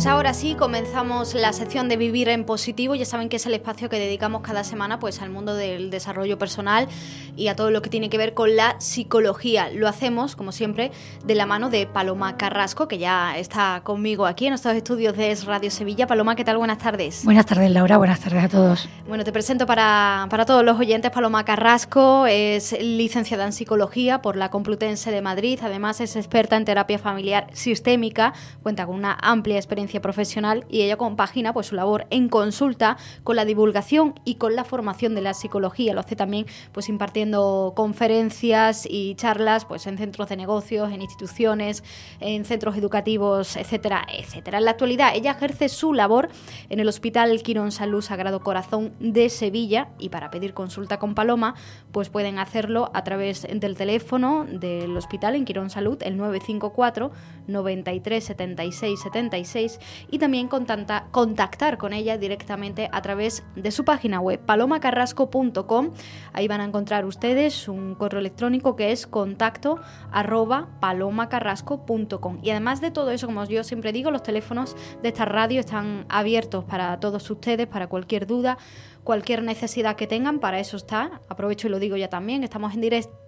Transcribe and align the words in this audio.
Pues 0.00 0.06
ahora 0.06 0.32
sí, 0.32 0.54
comenzamos 0.54 1.34
la 1.34 1.52
sección 1.52 1.90
de 1.90 1.98
Vivir 1.98 2.30
en 2.30 2.46
Positivo. 2.46 2.94
Ya 2.94 3.04
saben 3.04 3.28
que 3.28 3.36
es 3.36 3.44
el 3.44 3.52
espacio 3.52 3.90
que 3.90 3.98
dedicamos 3.98 4.40
cada 4.40 4.64
semana 4.64 4.98
pues, 4.98 5.20
al 5.20 5.28
mundo 5.28 5.54
del 5.54 5.90
desarrollo 5.90 6.38
personal 6.38 6.88
y 7.36 7.48
a 7.48 7.54
todo 7.54 7.70
lo 7.70 7.82
que 7.82 7.90
tiene 7.90 8.08
que 8.08 8.16
ver 8.16 8.32
con 8.32 8.56
la 8.56 8.80
psicología. 8.80 9.68
Lo 9.68 9.86
hacemos, 9.88 10.36
como 10.36 10.52
siempre, 10.52 10.90
de 11.26 11.34
la 11.34 11.44
mano 11.44 11.68
de 11.68 11.86
Paloma 11.86 12.38
Carrasco, 12.38 12.88
que 12.88 12.96
ya 12.96 13.36
está 13.36 13.82
conmigo 13.84 14.24
aquí 14.24 14.46
en 14.46 14.54
estos 14.54 14.72
estudios 14.72 15.18
de 15.18 15.34
Radio 15.44 15.70
Sevilla. 15.70 16.06
Paloma, 16.06 16.34
¿qué 16.34 16.46
tal? 16.46 16.56
Buenas 16.56 16.78
tardes. 16.78 17.22
Buenas 17.26 17.44
tardes, 17.44 17.70
Laura. 17.70 17.98
Buenas 17.98 18.20
tardes 18.20 18.44
a 18.44 18.48
todos. 18.48 18.88
Bueno, 19.06 19.22
te 19.22 19.32
presento 19.32 19.66
para, 19.66 20.28
para 20.30 20.46
todos 20.46 20.64
los 20.64 20.80
oyentes. 20.80 21.10
Paloma 21.10 21.44
Carrasco 21.44 22.26
es 22.26 22.74
licenciada 22.80 23.44
en 23.44 23.52
Psicología 23.52 24.22
por 24.22 24.36
la 24.36 24.48
Complutense 24.48 25.10
de 25.10 25.20
Madrid. 25.20 25.58
Además, 25.62 26.00
es 26.00 26.16
experta 26.16 26.56
en 26.56 26.64
terapia 26.64 26.98
familiar 26.98 27.48
sistémica. 27.52 28.32
Cuenta 28.62 28.86
con 28.86 28.96
una 28.96 29.18
amplia 29.20 29.56
experiencia 29.56 29.89
profesional 29.98 30.66
y 30.68 30.82
ella 30.82 30.96
compagina 30.96 31.52
pues 31.52 31.68
su 31.68 31.74
labor 31.74 32.06
en 32.10 32.28
consulta 32.28 32.96
con 33.24 33.34
la 33.34 33.44
divulgación 33.44 34.14
y 34.24 34.36
con 34.36 34.54
la 34.54 34.64
formación 34.64 35.14
de 35.14 35.22
la 35.22 35.34
psicología. 35.34 35.94
Lo 35.94 36.00
hace 36.00 36.14
también 36.16 36.46
pues 36.72 36.88
impartiendo 36.88 37.72
conferencias 37.74 38.86
y 38.88 39.14
charlas 39.14 39.64
pues 39.64 39.86
en 39.86 39.98
centros 39.98 40.28
de 40.28 40.36
negocios, 40.36 40.92
en 40.92 41.00
instituciones, 41.02 41.82
en 42.20 42.44
centros 42.44 42.76
educativos, 42.76 43.56
etcétera, 43.56 44.06
etcétera. 44.12 44.58
En 44.58 44.66
la 44.66 44.72
actualidad 44.72 45.14
ella 45.14 45.32
ejerce 45.32 45.68
su 45.68 45.94
labor 45.94 46.28
en 46.68 46.80
el 46.80 46.88
Hospital 46.88 47.42
Quirón 47.42 47.72
Salud 47.72 48.02
Sagrado 48.02 48.40
Corazón 48.40 48.92
de 49.00 49.30
Sevilla 49.30 49.88
y 49.98 50.10
para 50.10 50.30
pedir 50.30 50.52
consulta 50.52 50.98
con 50.98 51.14
Paloma 51.14 51.54
pues 51.92 52.10
pueden 52.10 52.38
hacerlo 52.38 52.90
a 52.92 53.04
través 53.04 53.46
del 53.50 53.76
teléfono 53.76 54.46
del 54.48 54.96
hospital 54.96 55.34
en 55.34 55.44
Quirón 55.44 55.70
Salud 55.70 55.98
el 56.02 56.16
954 56.16 57.10
93 57.50 58.24
76 58.24 59.00
76 59.00 59.80
y 60.10 60.18
también 60.18 60.48
contactar 60.48 61.78
con 61.78 61.92
ella 61.92 62.18
directamente 62.18 62.88
a 62.92 63.02
través 63.02 63.42
de 63.56 63.70
su 63.70 63.84
página 63.84 64.20
web 64.20 64.40
palomacarrasco.com. 64.40 65.90
Ahí 66.32 66.48
van 66.48 66.60
a 66.60 66.64
encontrar 66.64 67.04
ustedes 67.04 67.68
un 67.68 67.94
correo 67.94 68.20
electrónico 68.20 68.76
que 68.76 68.92
es 68.92 69.06
contacto 69.06 69.80
arroba 70.10 70.68
palomacarrasco.com. 70.80 72.38
Y 72.42 72.50
además 72.50 72.80
de 72.80 72.90
todo 72.90 73.10
eso, 73.10 73.26
como 73.26 73.44
yo 73.44 73.64
siempre 73.64 73.92
digo, 73.92 74.10
los 74.10 74.22
teléfonos 74.22 74.76
de 75.02 75.08
esta 75.08 75.24
radio 75.24 75.60
están 75.60 76.06
abiertos 76.08 76.64
para 76.64 76.98
todos 77.00 77.30
ustedes, 77.30 77.66
para 77.66 77.88
cualquier 77.88 78.26
duda 78.26 78.58
cualquier 79.04 79.42
necesidad 79.42 79.96
que 79.96 80.06
tengan, 80.06 80.40
para 80.40 80.60
eso 80.60 80.76
está. 80.76 81.22
Aprovecho 81.28 81.66
y 81.66 81.70
lo 81.70 81.78
digo 81.78 81.96
ya 81.96 82.08
también, 82.08 82.44
estamos 82.44 82.74
en, 82.74 82.84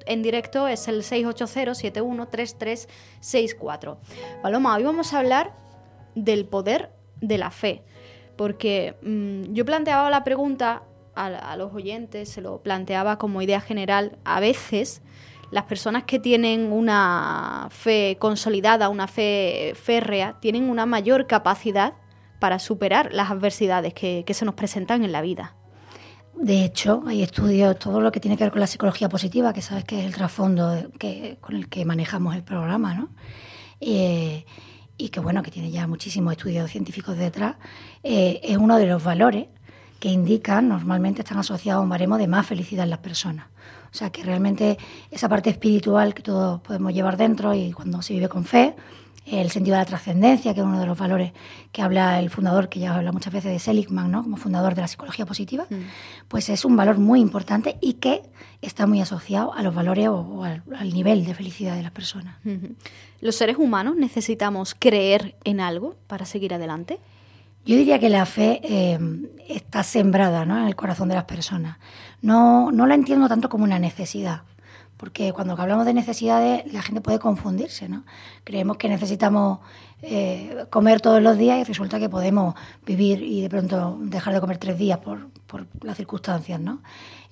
en 0.06 0.22
directo, 0.22 0.68
es 0.68 0.88
el 0.88 1.02
680-713364. 1.02 3.96
Paloma, 4.42 4.76
hoy 4.76 4.82
vamos 4.82 5.12
a 5.12 5.18
hablar 5.18 5.54
del 6.14 6.46
poder 6.46 6.92
de 7.20 7.38
la 7.38 7.50
fe. 7.50 7.82
Porque 8.36 8.96
mm, 9.02 9.52
yo 9.52 9.64
planteaba 9.64 10.10
la 10.10 10.24
pregunta 10.24 10.82
a, 11.14 11.56
los 11.56 11.74
oyentes, 11.74 12.28
se 12.28 12.40
lo 12.40 12.62
planteaba 12.62 13.18
como 13.18 13.42
idea 13.42 13.60
general, 13.60 14.18
a 14.24 14.40
veces 14.40 15.02
las 15.50 15.64
personas 15.64 16.04
que 16.04 16.18
tienen 16.18 16.72
una 16.72 17.68
fe 17.70 18.16
consolidada, 18.18 18.88
una 18.88 19.06
fe 19.06 19.74
férrea, 19.76 20.38
tienen 20.40 20.70
una 20.70 20.86
mayor 20.86 21.26
capacidad 21.26 21.92
para 22.38 22.58
superar 22.58 23.12
las 23.12 23.30
adversidades 23.30 23.92
que, 23.92 24.24
se 24.32 24.44
nos 24.46 24.54
presentan 24.54 25.04
en 25.04 25.12
la 25.12 25.20
vida. 25.20 25.54
De 26.34 26.64
hecho, 26.64 27.02
hay 27.06 27.22
estudios, 27.22 27.78
todo 27.78 28.00
lo 28.00 28.10
que 28.10 28.18
tiene 28.18 28.36
que 28.36 28.44
ver 28.44 28.50
con 28.50 28.60
la 28.60 28.66
psicología 28.66 29.08
positiva, 29.08 29.52
que 29.52 29.62
sabes 29.62 29.84
que 29.84 30.00
es 30.00 30.06
el 30.06 30.14
trasfondo 30.14 30.90
que, 30.98 31.38
con 31.40 31.54
el 31.54 31.68
que 31.68 31.84
manejamos 31.84 32.34
el 32.34 32.42
programa, 32.42 32.94
¿no? 32.94 33.10
Eh, 33.80 34.44
y 34.96 35.08
que 35.10 35.20
bueno, 35.20 35.42
que 35.42 35.50
tiene 35.50 35.70
ya 35.70 35.86
muchísimos 35.86 36.32
estudios 36.32 36.70
científicos 36.70 37.16
detrás, 37.16 37.56
eh, 38.02 38.40
es 38.42 38.56
uno 38.56 38.76
de 38.76 38.86
los 38.86 39.02
valores 39.02 39.46
que 39.98 40.08
indican, 40.08 40.68
normalmente 40.68 41.22
están 41.22 41.38
asociados 41.38 41.80
a 41.80 41.82
un 41.82 41.88
baremo 41.88 42.18
de 42.18 42.26
más 42.26 42.46
felicidad 42.46 42.84
en 42.84 42.90
las 42.90 42.98
personas. 42.98 43.46
O 43.92 43.94
sea, 43.94 44.10
que 44.10 44.22
realmente 44.22 44.78
esa 45.10 45.28
parte 45.28 45.50
espiritual 45.50 46.14
que 46.14 46.22
todos 46.22 46.60
podemos 46.60 46.92
llevar 46.94 47.16
dentro 47.16 47.54
y 47.54 47.72
cuando 47.72 48.00
se 48.02 48.14
vive 48.14 48.28
con 48.28 48.44
fe, 48.44 48.74
el 49.24 49.50
sentido 49.50 49.76
de 49.76 49.82
la 49.82 49.86
trascendencia, 49.86 50.52
que 50.52 50.60
es 50.60 50.66
uno 50.66 50.80
de 50.80 50.86
los 50.86 50.98
valores 50.98 51.32
que 51.70 51.82
habla 51.82 52.18
el 52.18 52.28
fundador, 52.28 52.68
que 52.68 52.80
ya 52.80 52.94
habla 52.94 53.12
muchas 53.12 53.32
veces 53.32 53.52
de 53.52 53.58
Seligman, 53.58 54.10
¿no? 54.10 54.22
como 54.22 54.36
fundador 54.36 54.74
de 54.74 54.82
la 54.82 54.88
psicología 54.88 55.26
positiva, 55.26 55.66
mm. 55.70 55.74
pues 56.28 56.48
es 56.48 56.64
un 56.64 56.76
valor 56.76 56.98
muy 56.98 57.20
importante 57.20 57.76
y 57.80 57.94
que 57.94 58.22
está 58.60 58.86
muy 58.86 59.00
asociado 59.00 59.54
a 59.54 59.62
los 59.62 59.74
valores 59.74 60.08
o, 60.08 60.44
al, 60.44 60.92
nivel 60.92 61.24
de 61.24 61.34
felicidad 61.34 61.76
de 61.76 61.82
las 61.82 61.92
personas. 61.92 62.36
¿Los 63.20 63.36
seres 63.36 63.56
humanos 63.58 63.96
necesitamos 63.96 64.74
creer 64.76 65.36
en 65.44 65.60
algo 65.60 65.94
para 66.08 66.26
seguir 66.26 66.54
adelante? 66.54 66.98
Yo 67.64 67.76
diría 67.76 68.00
que 68.00 68.08
la 68.08 68.26
fe 68.26 68.60
eh, 68.64 68.98
está 69.48 69.84
sembrada 69.84 70.44
¿no? 70.44 70.58
en 70.58 70.66
el 70.66 70.74
corazón 70.74 71.08
de 71.08 71.14
las 71.14 71.24
personas. 71.24 71.78
No, 72.20 72.72
no 72.72 72.86
la 72.86 72.96
entiendo 72.96 73.28
tanto 73.28 73.48
como 73.48 73.62
una 73.62 73.78
necesidad 73.78 74.42
porque 75.02 75.32
cuando 75.32 75.60
hablamos 75.60 75.84
de 75.84 75.94
necesidades 75.94 76.72
la 76.72 76.80
gente 76.80 77.00
puede 77.00 77.18
confundirse, 77.18 77.88
¿no? 77.88 78.04
Creemos 78.44 78.76
que 78.76 78.88
necesitamos 78.88 79.58
eh, 80.00 80.64
comer 80.70 81.00
todos 81.00 81.20
los 81.20 81.36
días 81.36 81.58
y 81.58 81.64
resulta 81.64 81.98
que 81.98 82.08
podemos 82.08 82.54
vivir 82.86 83.20
y 83.20 83.40
de 83.40 83.50
pronto 83.50 83.98
dejar 84.00 84.32
de 84.32 84.40
comer 84.40 84.58
tres 84.58 84.78
días 84.78 85.00
por, 85.00 85.26
las 85.82 85.96
circunstancias, 85.96 86.60
¿no? 86.60 86.82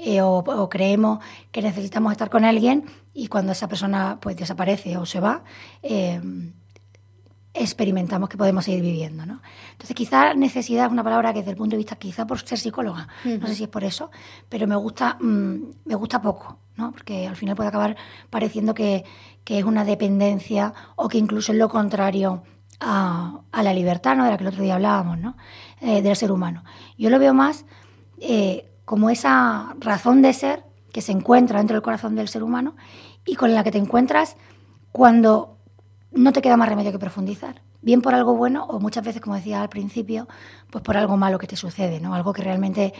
Eh, 0.00 0.20
o, 0.20 0.68
creemos 0.68 1.20
que 1.52 1.62
necesitamos 1.62 2.10
estar 2.10 2.28
con 2.28 2.44
alguien 2.44 2.86
y 3.14 3.28
cuando 3.28 3.52
esa 3.52 3.68
persona 3.68 4.18
pues 4.20 4.36
desaparece 4.36 4.96
o 4.96 5.06
se 5.06 5.20
va, 5.20 5.44
eh, 5.84 6.20
experimentamos 7.52 8.28
que 8.28 8.36
podemos 8.36 8.64
seguir 8.64 8.82
viviendo. 8.82 9.26
¿no? 9.26 9.40
Entonces, 9.72 9.94
quizá 9.94 10.34
necesidad 10.34 10.86
es 10.86 10.92
una 10.92 11.02
palabra 11.02 11.32
que 11.32 11.40
desde 11.40 11.52
el 11.52 11.56
punto 11.56 11.72
de 11.72 11.78
vista, 11.78 11.96
quizá 11.96 12.26
por 12.26 12.40
ser 12.40 12.58
psicóloga, 12.58 13.08
no 13.24 13.46
sé 13.46 13.54
si 13.54 13.64
es 13.64 13.68
por 13.68 13.84
eso, 13.84 14.10
pero 14.48 14.66
me 14.66 14.76
gusta, 14.76 15.16
mm, 15.20 15.56
me 15.84 15.94
gusta 15.94 16.22
poco, 16.22 16.58
¿no? 16.76 16.92
porque 16.92 17.26
al 17.26 17.36
final 17.36 17.56
puede 17.56 17.68
acabar 17.68 17.96
pareciendo 18.30 18.74
que, 18.74 19.04
es 19.46 19.64
una 19.64 19.84
dependencia 19.84 20.72
o 20.94 21.08
que 21.08 21.18
incluso 21.18 21.50
es 21.50 21.58
lo 21.58 21.68
contrario 21.68 22.44
a, 22.78 23.40
la 23.52 23.74
libertad, 23.74 24.14
¿no? 24.14 24.22
de 24.22 24.30
la 24.30 24.36
que 24.36 24.44
el 24.44 24.48
otro 24.48 24.62
día 24.62 24.76
hablábamos, 24.76 25.18
¿no? 25.18 25.36
Eh, 25.80 26.02
del 26.02 26.14
ser 26.14 26.30
humano. 26.30 26.62
Yo 26.96 27.10
lo 27.10 27.18
veo 27.18 27.34
más 27.34 27.64
eh, 28.20 28.70
como 28.84 29.10
esa 29.10 29.74
razón 29.80 30.22
de 30.22 30.34
ser 30.34 30.64
que 30.92 31.00
se 31.00 31.10
encuentra 31.10 31.58
dentro 31.58 31.74
del 31.74 31.82
corazón 31.82 32.14
del 32.14 32.28
ser 32.28 32.44
humano 32.44 32.76
y 33.24 33.34
con 33.34 33.52
la 33.52 33.64
que 33.64 33.72
te 33.72 33.78
encuentras 33.78 34.36
cuando 34.92 35.59
no 36.12 36.32
te 36.32 36.42
queda 36.42 36.56
más 36.56 36.68
remedio 36.68 36.92
que 36.92 36.98
profundizar. 36.98 37.62
Bien 37.82 38.02
por 38.02 38.14
algo 38.14 38.36
bueno 38.36 38.64
o 38.64 38.80
muchas 38.80 39.04
veces, 39.04 39.20
como 39.20 39.36
decía 39.36 39.62
al 39.62 39.68
principio, 39.68 40.28
pues 40.70 40.84
por 40.84 40.96
algo 40.96 41.16
malo 41.16 41.38
que 41.38 41.46
te 41.46 41.56
sucede, 41.56 42.00
¿no? 42.00 42.14
Algo 42.14 42.32
que 42.32 42.42
realmente 42.42 42.92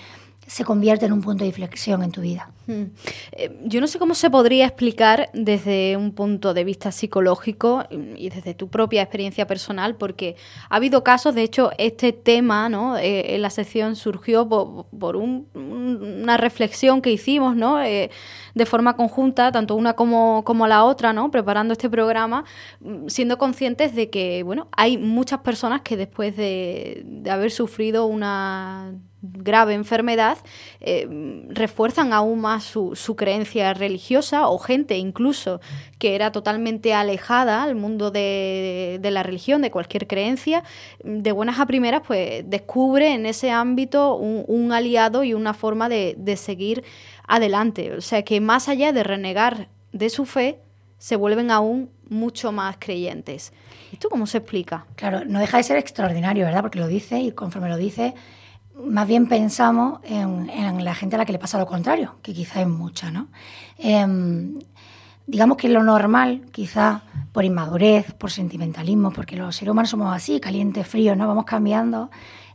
se 0.47 0.65
convierte 0.65 1.07
en 1.07 1.13
un 1.13 1.21
punto 1.21 1.45
de 1.45 1.49
inflexión 1.49 2.03
en 2.03 2.11
tu 2.11 2.23
vida. 2.23 2.51
Hmm. 2.67 2.87
Eh, 3.33 3.61
yo 3.65 3.81
no 3.81 3.87
sé 3.87 3.99
cómo 4.01 4.15
se 4.15 4.31
podría 4.31 4.67
explicar 4.67 5.31
desde 5.33 5.97
un 5.97 6.13
punto 6.13 6.55
de 6.55 6.65
vista 6.65 6.91
psicológico 6.91 7.85
y 8.17 8.31
desde 8.31 8.55
tu 8.55 8.69
propia 8.69 9.03
experiencia 9.03 9.47
personal, 9.47 9.95
porque 9.95 10.35
ha 10.69 10.77
habido 10.77 11.05
casos, 11.05 11.35
de 11.37 11.43
hecho, 11.43 11.71
este 11.79 12.13
tema 12.13 12.69
¿no? 12.69 12.97
Eh, 12.99 13.37
en 13.37 13.43
la 13.43 13.51
sección 13.51 13.95
surgió 13.95 14.49
por, 14.49 15.17
una 15.17 16.37
reflexión 16.37 17.01
que 17.01 17.13
hicimos 17.13 17.55
¿no? 17.55 17.83
Eh, 17.83 18.11
de 18.55 18.67
forma 18.67 18.97
conjunta, 18.97 19.53
tanto 19.53 19.77
una 19.77 19.95
como, 19.95 20.43
como 20.45 20.67
la 20.67 20.85
otra, 20.85 21.13
¿no? 21.13 21.31
preparando 21.31 21.73
este 21.73 21.89
programa, 21.89 22.45
mm, 22.81 23.07
siendo 23.07 23.39
conscientes 23.39 23.95
de 23.95 24.11
que 24.11 24.43
bueno, 24.43 24.69
hay 24.73 24.99
muchas 24.99 25.41
personas 25.41 25.83
que 25.83 25.97
después 25.97 26.37
de, 26.37 27.03
de 27.05 27.31
haber 27.31 27.53
sufrido 27.53 28.07
una 28.07 28.95
grave 29.23 29.75
enfermedad, 29.75 30.39
eh, 30.81 31.07
refuerzan 31.49 32.13
aún 32.13 32.41
más 32.41 32.65
su, 32.65 33.17
creencia 33.17 33.75
religiosa 33.75 34.49
o 34.49 34.59
gente 34.59 34.97
incluso 34.97 35.61
que 35.99 36.15
era 36.15 36.33
totalmente 36.33 36.95
alejada 36.95 37.63
al 37.63 37.75
mundo 37.75 38.11
de, 38.11 38.99
la 39.03 39.23
religión, 39.23 39.63
de 39.63 39.71
cualquier 39.71 40.07
creencia, 40.07 40.65
de 41.05 41.33
buenas 41.33 41.59
a 41.61 41.67
primeras, 41.67 42.03
pues 42.07 42.45
descubre 42.49 43.13
en 43.13 43.27
ese 43.27 43.51
ámbito 43.51 44.17
un, 44.17 44.73
aliado 44.73 45.25
y 45.25 45.35
una 45.35 45.53
forma 45.53 45.89
de, 45.89 46.15
de 46.17 46.37
seguir 46.37 46.85
adelante. 47.27 47.93
O 47.93 48.01
sea 48.01 48.23
que 48.23 48.41
más 48.41 48.69
allá 48.69 48.93
de 48.93 49.03
renegar 49.03 49.69
de 49.93 50.09
su 50.11 50.25
fe, 50.25 50.61
se 51.01 51.17
vuelven 51.17 51.51
aún 51.51 51.91
mucho 52.11 52.53
más 52.53 52.77
creyentes. 52.79 53.53
¿Y 53.91 53.95
esto 53.95 54.11
cómo 54.11 54.27
se 54.27 54.39
explica? 54.39 54.87
Claro, 54.97 55.25
no 55.25 55.41
deja 55.41 55.57
de 55.57 55.63
ser 55.63 55.79
extraordinario, 55.79 56.45
¿verdad? 56.45 56.61
Porque 56.61 56.79
lo 56.79 56.89
dice 56.89 57.19
y 57.21 57.33
conforme 57.33 57.71
lo 57.71 57.79
dice, 57.79 58.15
más 58.75 59.07
bien 59.07 59.27
pensamos 59.27 60.01
en, 60.05 60.85
la 60.85 60.95
gente 60.95 61.17
a 61.17 61.19
la 61.19 61.25
que 61.25 61.33
le 61.33 61.39
pasa 61.39 61.59
lo 61.59 61.67
contrario, 61.67 62.17
que 62.23 62.33
quizá 62.33 62.61
es 62.61 62.69
mucha, 62.69 63.11
¿no? 63.11 63.29
Em, 63.79 64.59
digamos 65.27 65.57
que 65.57 65.69
lo 65.69 65.83
normal, 65.83 66.43
quizá 66.51 67.03
por 67.33 67.45
inmadurez, 67.45 68.13
por 68.15 68.31
sentimentalismo, 68.31 69.13
porque 69.13 69.37
los 69.37 69.55
seres 69.57 69.73
humanos 69.73 69.91
somos 69.91 70.15
así, 70.15 70.41
calientes, 70.41 70.87
fríos, 70.87 71.17
¿no? 71.17 71.29
Vamos 71.29 71.45
cambiando. 71.45 72.11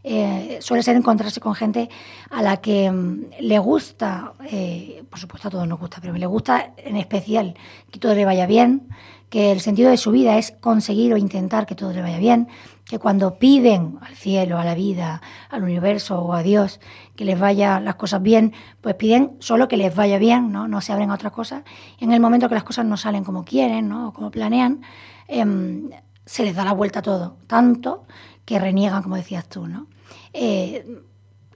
Eh, 0.07 0.59
suele 0.61 0.83
ser 0.83 0.95
encontrarse 0.95 1.39
con 1.39 1.55
gente 1.55 1.89
a 2.29 2.43
la 2.43 2.57
que 2.57 2.91
mm, 2.91 3.21
le 3.39 3.57
gusta, 3.57 4.33
eh, 4.51 5.03
por 5.09 5.19
supuesto 5.19 5.47
a 5.47 5.51
todos 5.51 5.67
nos 5.67 5.79
gusta, 5.79 5.97
pero 5.99 6.13
le 6.13 6.27
gusta 6.27 6.73
en 6.77 6.95
especial 6.95 7.55
que 7.89 7.97
todo 7.97 8.13
le 8.13 8.23
vaya 8.23 8.45
bien, 8.45 8.87
que 9.29 9.51
el 9.51 9.59
sentido 9.59 9.89
de 9.89 9.97
su 9.97 10.11
vida 10.11 10.37
es 10.37 10.51
conseguir 10.51 11.13
o 11.13 11.17
intentar 11.17 11.65
que 11.65 11.75
todo 11.75 11.91
le 11.91 12.01
vaya 12.01 12.19
bien, 12.19 12.47
que 12.85 12.99
cuando 12.99 13.39
piden 13.39 13.97
al 14.01 14.15
cielo, 14.15 14.59
a 14.59 14.65
la 14.65 14.75
vida, 14.75 15.21
al 15.49 15.63
universo 15.63 16.19
o 16.21 16.33
a 16.33 16.43
Dios 16.43 16.79
que 17.15 17.25
les 17.25 17.39
vaya 17.39 17.79
las 17.79 17.95
cosas 17.95 18.21
bien, 18.21 18.53
pues 18.81 18.95
piden 18.95 19.35
solo 19.39 19.67
que 19.67 19.77
les 19.77 19.95
vaya 19.95 20.19
bien, 20.19 20.51
¿no? 20.51 20.67
No 20.67 20.81
se 20.81 20.93
abren 20.93 21.09
a 21.09 21.15
otras 21.15 21.33
cosas. 21.33 21.63
En 21.99 22.11
el 22.11 22.19
momento 22.19 22.47
que 22.47 22.55
las 22.55 22.63
cosas 22.63 22.85
no 22.85 22.97
salen 22.97 23.23
como 23.23 23.43
quieren, 23.43 23.89
¿no? 23.89 24.09
O 24.09 24.13
como 24.13 24.29
planean, 24.29 24.81
em, 25.27 25.89
se 26.25 26.43
les 26.43 26.55
da 26.55 26.63
la 26.63 26.73
vuelta 26.73 26.99
a 26.99 27.01
todo, 27.01 27.37
tanto 27.47 28.05
que 28.45 28.59
reniegan, 28.59 29.01
como 29.01 29.15
decías 29.15 29.47
tú, 29.49 29.67
¿no? 29.67 29.87
Eh, 30.33 30.85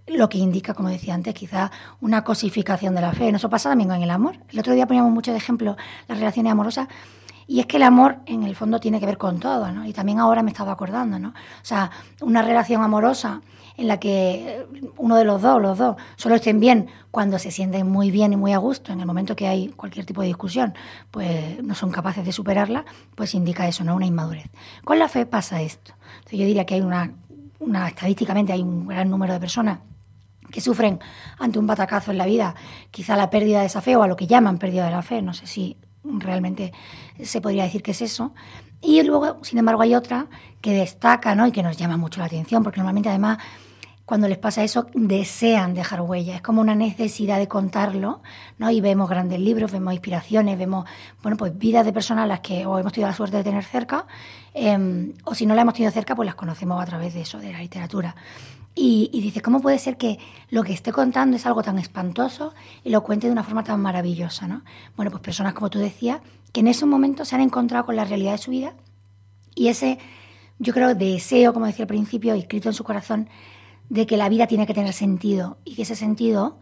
lo 0.08 0.28
que 0.28 0.40
indica, 0.40 0.74
como 0.74 0.90
decía 0.90 1.14
antes, 1.14 1.36
quizá 1.36 1.72
una 2.02 2.24
cosificación 2.24 2.96
de 2.96 3.02
la 3.02 3.14
fe. 3.14 3.30
Eso 3.30 3.50
pasa 3.50 3.70
también 3.70 3.90
con 3.90 4.02
el 4.02 4.10
amor. 4.10 4.38
El 4.50 4.60
otro 4.60 4.74
día 4.74 4.88
poníamos 4.88 5.12
mucho 5.12 5.32
de 5.32 5.38
ejemplo 5.38 5.78
las 6.08 6.18
relaciones 6.18 6.52
amorosas 6.52 6.88
y 7.50 7.60
es 7.60 7.66
que 7.66 7.78
el 7.78 7.84
amor, 7.84 8.18
en 8.28 8.44
el 8.44 8.56
fondo, 8.56 8.80
tiene 8.80 9.00
que 9.00 9.08
ver 9.08 9.18
con 9.18 9.40
todo, 9.40 9.72
¿no? 9.72 9.84
Y 9.84 9.92
también 9.92 10.20
ahora 10.20 10.44
me 10.44 10.52
estaba 10.52 10.72
acordando, 10.72 11.18
¿no? 11.18 11.30
O 11.30 11.64
sea, 11.64 11.90
una 12.22 12.44
relación 12.44 12.84
amorosa 12.84 13.42
en 13.76 13.88
la 13.88 14.00
que 14.00 14.68
uno 14.98 15.16
de 15.16 15.26
los 15.26 15.42
dos, 15.42 15.60
los 15.60 15.80
dos, 15.80 15.96
solo 16.16 16.36
estén 16.36 16.60
bien 16.60 16.90
cuando 17.10 17.40
se 17.40 17.50
sienten 17.50 17.90
muy 17.90 18.12
bien 18.12 18.34
y 18.34 18.36
muy 18.36 18.54
a 18.54 18.60
gusto, 18.60 18.94
en 18.94 19.00
el 19.00 19.08
momento 19.08 19.36
que 19.36 19.48
hay 19.48 19.70
cualquier 19.70 20.06
tipo 20.06 20.22
de 20.22 20.28
discusión, 20.28 20.76
pues 21.10 21.64
no 21.64 21.74
son 21.74 21.90
capaces 21.90 22.24
de 22.24 22.32
superarla, 22.32 22.86
pues 23.16 23.34
indica 23.34 23.68
eso, 23.68 23.84
¿no? 23.84 23.96
Una 23.96 24.06
inmadurez. 24.06 24.52
Con 24.84 25.00
la 25.00 25.08
fe 25.08 25.26
pasa 25.26 25.60
esto. 25.60 25.94
Entonces 26.18 26.38
yo 26.38 26.46
diría 26.46 26.68
que 26.68 26.76
hay 26.76 26.82
una, 26.82 27.14
una 27.58 27.88
estadísticamente 27.88 28.54
hay 28.54 28.62
un 28.62 28.86
gran 28.86 29.10
número 29.10 29.34
de 29.34 29.40
personas 29.40 29.80
que 30.52 30.62
sufren 30.62 31.00
ante 31.40 31.58
un 31.58 31.66
batacazo 31.66 32.12
en 32.12 32.20
la 32.20 32.28
vida, 32.28 32.54
quizá 32.92 33.16
la 33.16 33.32
pérdida 33.32 33.62
de 33.62 33.66
esa 33.66 33.82
fe 33.82 33.96
o 33.96 34.04
a 34.04 34.08
lo 34.08 34.16
que 34.16 34.28
llaman 34.28 34.60
pérdida 34.60 34.86
de 34.86 34.92
la 34.92 35.02
fe, 35.02 35.24
no 35.24 35.34
sé 35.34 35.48
si 35.48 35.76
realmente 36.18 36.74
se 37.22 37.42
podría 37.42 37.64
decir 37.64 37.84
que 37.84 37.92
es 37.92 38.02
eso. 38.02 38.34
Y 38.82 39.04
luego, 39.04 39.44
sin 39.44 39.60
embargo, 39.60 39.82
hay 39.82 39.96
otra 39.96 40.28
que 40.62 40.74
destaca 40.74 41.36
¿no? 41.36 41.48
y 41.48 41.52
que 41.52 41.64
nos 41.64 41.78
llama 41.78 41.98
mucho 41.98 42.20
la 42.20 42.26
atención, 42.28 42.64
porque 42.64 42.80
normalmente 42.80 43.10
además 43.10 43.40
cuando 44.10 44.28
les 44.28 44.40
pasa 44.40 44.64
eso 44.64 44.88
desean 44.96 45.76
dejar 45.76 46.02
huella, 46.02 46.36
es 46.38 46.42
como 46.42 46.62
una 46.62 46.74
necesidad 46.74 47.38
de 47.38 47.48
contarlo, 47.48 48.24
¿no? 48.58 48.72
Y 48.72 48.82
vemos 48.82 49.08
grandes 49.08 49.40
libros, 49.40 49.72
vemos 49.72 49.94
inspiraciones, 49.94 50.58
vemos, 50.58 50.90
bueno, 51.22 51.38
pues 51.38 51.56
vidas 51.56 51.86
de 51.86 51.94
personas 51.94 52.24
a 52.24 52.28
las 52.28 52.40
que 52.40 52.66
o 52.66 52.80
hemos 52.80 52.92
tenido 52.92 53.08
la 53.08 53.14
suerte 53.14 53.38
de 53.38 53.44
tener 53.44 53.64
cerca, 53.64 54.08
em, 54.56 55.14
o 55.26 55.36
si 55.36 55.46
no 55.46 55.54
la 55.54 55.62
hemos 55.62 55.76
tenido 55.76 55.92
cerca, 55.92 56.16
pues 56.16 56.26
las 56.26 56.34
conocemos 56.34 56.82
a 56.82 56.88
través 56.88 57.14
de 57.14 57.22
eso, 57.22 57.38
de 57.38 57.52
la 57.52 57.60
literatura. 57.60 58.16
Y, 58.76 59.10
y 59.12 59.22
dice, 59.22 59.42
¿cómo 59.42 59.62
puede 59.62 59.80
ser 59.80 59.98
que 59.98 60.20
lo 60.50 60.64
que 60.64 60.74
esté 60.74 60.92
contando 60.92 61.36
es 61.36 61.46
algo 61.46 61.64
tan 61.64 61.80
espantoso 61.80 62.54
y 62.84 62.92
lo 62.92 63.04
cuente 63.04 63.28
de 63.28 63.34
una 63.34 63.44
forma 63.44 63.64
tan 63.64 63.82
maravillosa? 63.82 64.48
¿no? 64.48 64.64
Bueno, 64.96 65.12
pues 65.12 65.22
personas, 65.22 65.54
como 65.54 65.70
tú 65.70 65.80
decías, 65.80 66.22
que 66.54 66.62
en 66.62 66.68
ese 66.68 66.86
momento 66.86 67.26
se 67.26 67.36
han 67.36 67.42
encontrado 67.42 67.86
con 67.86 67.96
la 67.96 68.06
realidad 68.06 68.34
de 68.34 68.38
su 68.38 68.52
vida 68.52 68.74
y 69.56 69.68
ese, 69.68 70.00
yo 70.58 70.74
creo, 70.74 70.96
deseo, 70.96 71.54
como 71.54 71.66
decía 71.66 71.84
al 71.84 71.88
principio, 71.88 72.34
escrito 72.34 72.70
en 72.70 72.74
su 72.74 72.84
corazón, 72.84 73.30
de 73.90 74.06
que 74.06 74.18
la 74.18 74.30
vida 74.30 74.48
tiene 74.48 74.68
que 74.68 74.74
tener 74.74 74.94
sentido 74.94 75.58
y 75.66 75.76
que 75.76 75.82
ese 75.82 75.96
sentido 75.96 76.60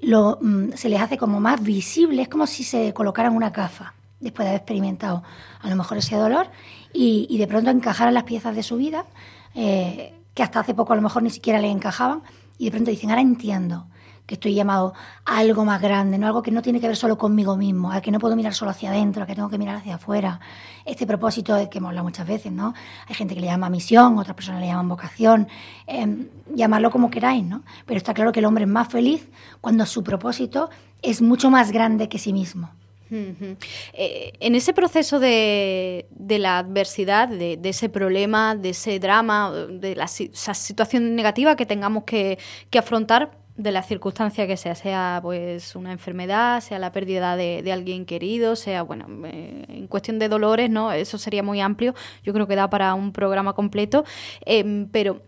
lo, 0.00 0.38
mm, 0.40 0.72
se 0.74 0.88
les 0.88 1.00
hace 1.00 1.16
como 1.16 1.40
más 1.40 1.62
visible, 1.62 2.22
es 2.22 2.28
como 2.28 2.46
si 2.46 2.64
se 2.64 2.92
colocaran 2.92 3.34
una 3.34 3.50
gafa 3.50 3.94
después 4.20 4.44
de 4.44 4.50
haber 4.50 4.60
experimentado 4.60 5.22
a 5.60 5.68
lo 5.68 5.76
mejor 5.76 5.98
ese 5.98 6.16
dolor 6.16 6.48
y, 6.92 7.26
y 7.28 7.38
de 7.38 7.46
pronto 7.46 7.70
encajaran 7.70 8.14
las 8.14 8.24
piezas 8.24 8.54
de 8.54 8.62
su 8.62 8.76
vida. 8.76 9.06
Eh, 9.54 10.14
que 10.36 10.42
hasta 10.42 10.60
hace 10.60 10.74
poco 10.74 10.92
a 10.92 10.96
lo 10.96 11.02
mejor 11.02 11.22
ni 11.22 11.30
siquiera 11.30 11.58
le 11.58 11.70
encajaban, 11.70 12.22
y 12.58 12.66
de 12.66 12.70
pronto 12.70 12.90
dicen, 12.90 13.08
ahora 13.08 13.22
entiendo 13.22 13.86
que 14.26 14.34
estoy 14.34 14.54
llamado 14.54 14.92
a 15.24 15.38
algo 15.38 15.64
más 15.64 15.80
grande, 15.80 16.18
no 16.18 16.26
algo 16.26 16.42
que 16.42 16.50
no 16.50 16.60
tiene 16.60 16.78
que 16.78 16.88
ver 16.88 16.96
solo 16.96 17.16
conmigo 17.16 17.56
mismo, 17.56 17.90
al 17.90 18.02
que 18.02 18.10
no 18.10 18.18
puedo 18.18 18.36
mirar 18.36 18.52
solo 18.52 18.70
hacia 18.70 18.90
adentro, 18.90 19.22
al 19.22 19.28
que 19.28 19.34
tengo 19.34 19.48
que 19.48 19.56
mirar 19.56 19.76
hacia 19.76 19.94
afuera. 19.94 20.38
Este 20.84 21.06
propósito 21.06 21.56
es 21.56 21.68
que 21.68 21.78
hemos 21.78 21.88
hablado 21.88 22.04
muchas 22.04 22.26
veces, 22.26 22.52
¿no? 22.52 22.74
Hay 23.08 23.14
gente 23.14 23.34
que 23.34 23.40
le 23.40 23.46
llama 23.46 23.70
misión, 23.70 24.18
otras 24.18 24.36
personas 24.36 24.60
le 24.60 24.66
llaman 24.66 24.90
vocación, 24.90 25.48
eh, 25.86 26.28
llamarlo 26.54 26.90
como 26.90 27.08
queráis, 27.08 27.42
¿no? 27.42 27.62
Pero 27.86 27.96
está 27.96 28.12
claro 28.12 28.30
que 28.30 28.40
el 28.40 28.44
hombre 28.44 28.64
es 28.64 28.70
más 28.70 28.88
feliz 28.88 29.30
cuando 29.62 29.86
su 29.86 30.04
propósito 30.04 30.68
es 31.00 31.22
mucho 31.22 31.50
más 31.50 31.72
grande 31.72 32.10
que 32.10 32.18
sí 32.18 32.34
mismo. 32.34 32.68
Eh, 33.10 34.32
en 34.40 34.54
ese 34.54 34.72
proceso 34.72 35.20
de, 35.20 36.06
la 36.18 36.58
adversidad, 36.58 37.28
de, 37.28 37.58
ese 37.62 37.88
problema, 37.88 38.56
de 38.56 38.70
ese 38.70 38.98
drama, 38.98 39.52
de 39.52 39.94
la, 39.94 40.04
esa 40.04 40.54
situación 40.54 41.14
negativa 41.14 41.56
que 41.56 41.66
tengamos 41.66 42.04
que, 42.04 42.38
afrontar, 42.76 43.38
de 43.56 43.72
la 43.72 43.82
circunstancia 43.82 44.46
que 44.46 44.58
sea, 44.58 44.74
sea 44.74 45.18
pues 45.22 45.76
una 45.76 45.90
enfermedad, 45.90 46.60
sea 46.60 46.78
la 46.78 46.92
pérdida 46.92 47.36
de, 47.36 47.72
alguien 47.72 48.04
querido, 48.04 48.54
sea, 48.54 48.82
bueno, 48.82 49.06
eh, 49.26 49.64
en 49.68 49.86
cuestión 49.86 50.18
de 50.18 50.28
dolores, 50.28 50.68
¿no? 50.68 50.92
Eso 50.92 51.16
sería 51.16 51.42
muy 51.42 51.60
amplio, 51.60 51.94
yo 52.22 52.34
creo 52.34 52.46
que 52.46 52.54
da 52.54 52.68
para 52.68 52.92
un 52.92 53.12
programa 53.12 53.54
completo, 53.54 54.04
em, 54.44 54.88
pero 54.90 55.22